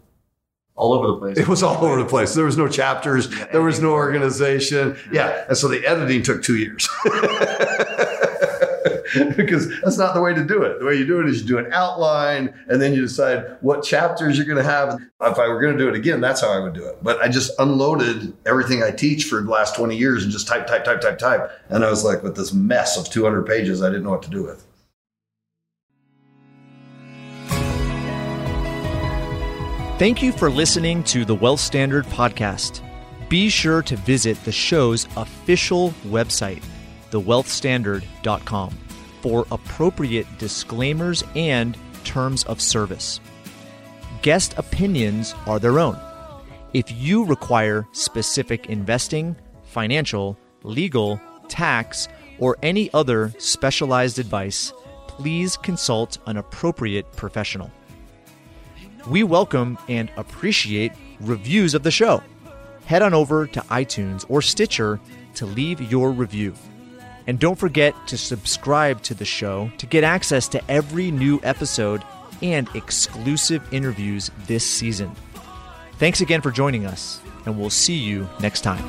all 0.75 0.93
over 0.93 1.08
the 1.08 1.17
place. 1.17 1.38
it 1.38 1.47
was 1.47 1.63
all 1.63 1.84
over 1.84 2.01
the 2.01 2.08
place. 2.08 2.34
There 2.34 2.45
was 2.45 2.58
no 2.58 2.67
chapters. 2.67 3.29
There 3.51 3.62
was 3.62 3.81
no 3.81 3.91
organization. 3.91 4.97
Yeah. 5.12 5.45
And 5.47 5.58
so 5.58 5.67
the 5.67 5.86
editing 5.86 6.23
took 6.23 6.43
two 6.43 6.58
years. 6.58 6.88
because 9.38 9.69
that's 9.82 9.97
not 9.97 10.13
the 10.13 10.21
way 10.21 10.34
to 10.34 10.43
do 10.43 10.63
it. 10.63 10.80
The 10.80 10.86
way 10.86 10.95
you 10.95 11.06
do 11.06 11.19
it 11.19 11.28
is 11.28 11.41
you 11.41 11.47
do 11.47 11.58
an 11.58 11.71
outline 11.71 12.54
and 12.67 12.82
then 12.82 12.93
you 12.93 13.01
decide 13.01 13.58
what 13.62 13.84
chapters 13.84 14.38
you're 14.38 14.45
going 14.45 14.58
to 14.58 14.63
have. 14.63 14.99
If 15.21 15.39
I 15.39 15.47
were 15.47 15.60
going 15.60 15.78
to 15.78 15.80
do 15.80 15.89
it 15.89 15.95
again, 15.95 16.21
that's 16.21 16.41
how 16.41 16.51
I 16.51 16.60
would 16.60 16.73
do 16.73 16.86
it. 16.86 17.04
But 17.04 17.21
I 17.21 17.28
just 17.28 17.51
unloaded 17.60 18.36
everything 18.45 18.84
I 18.84 18.91
teach 18.91 19.25
for 19.25 19.41
the 19.41 19.49
last 19.49 19.75
20 19.75 19.95
years 19.95 20.23
and 20.23 20.32
just 20.32 20.47
type, 20.47 20.67
type, 20.67 20.84
type, 20.84 21.01
type, 21.01 21.17
type. 21.17 21.51
And 21.69 21.84
I 21.84 21.89
was 21.89 22.04
like, 22.04 22.23
with 22.23 22.36
this 22.36 22.54
mess 22.54 22.97
of 22.97 23.10
200 23.10 23.45
pages, 23.45 23.82
I 23.82 23.88
didn't 23.88 24.04
know 24.04 24.12
what 24.12 24.23
to 24.23 24.30
do 24.30 24.43
with. 24.43 24.65
Thank 29.97 30.21
you 30.21 30.34
for 30.34 30.49
listening 30.51 31.06
to 31.06 31.23
the 31.23 31.36
Wealth 31.36 31.62
Standard 31.62 32.06
Podcast. 32.08 32.82
Be 33.30 33.47
sure 33.49 33.82
to 33.84 33.95
visit 33.95 34.43
the 34.43 34.51
show's 34.51 35.08
official 35.15 35.91
website, 36.06 36.62
thewealthstandard.com, 37.12 38.78
for 39.25 39.47
appropriate 39.49 40.27
disclaimers 40.38 41.23
and 41.35 41.75
terms 42.03 42.43
of 42.43 42.61
service. 42.61 43.19
Guest 44.21 44.53
opinions 44.55 45.33
are 45.47 45.57
their 45.57 45.79
own. 45.79 45.97
If 46.73 46.91
you 46.91 47.25
require 47.25 47.88
specific 47.91 48.67
investing, 48.69 49.35
financial, 49.63 50.38
legal, 50.61 51.19
tax, 51.47 52.07
or 52.38 52.55
any 52.61 52.93
other 52.93 53.33
specialized 53.39 54.19
advice, 54.19 54.71
please 55.07 55.57
consult 55.57 56.19
an 56.27 56.38
appropriate 56.38 57.11
professional. 57.13 57.71
We 59.07 59.23
welcome 59.23 59.79
and 59.89 60.11
appreciate 60.17 60.91
reviews 61.19 61.73
of 61.73 61.81
the 61.81 61.89
show. 61.89 62.21
Head 62.85 63.01
on 63.01 63.15
over 63.15 63.47
to 63.47 63.59
iTunes 63.61 64.23
or 64.29 64.43
Stitcher 64.43 64.99
to 65.33 65.47
leave 65.47 65.81
your 65.91 66.11
review. 66.11 66.53
And 67.27 67.39
don't 67.39 67.57
forget 67.57 67.95
to 68.07 68.17
subscribe 68.17 69.01
to 69.03 69.13
the 69.13 69.25
show 69.25 69.71
to 69.77 69.85
get 69.85 70.03
access 70.03 70.47
to 70.49 70.71
every 70.71 71.11
new 71.11 71.39
episode 71.43 72.03
and 72.41 72.69
exclusive 72.75 73.67
interviews 73.73 74.31
this 74.47 74.65
season. 74.65 75.15
Thanks 75.93 76.21
again 76.21 76.41
for 76.41 76.51
joining 76.51 76.85
us, 76.85 77.21
and 77.45 77.57
we'll 77.57 77.69
see 77.69 77.95
you 77.95 78.27
next 78.41 78.61
time. 78.61 78.83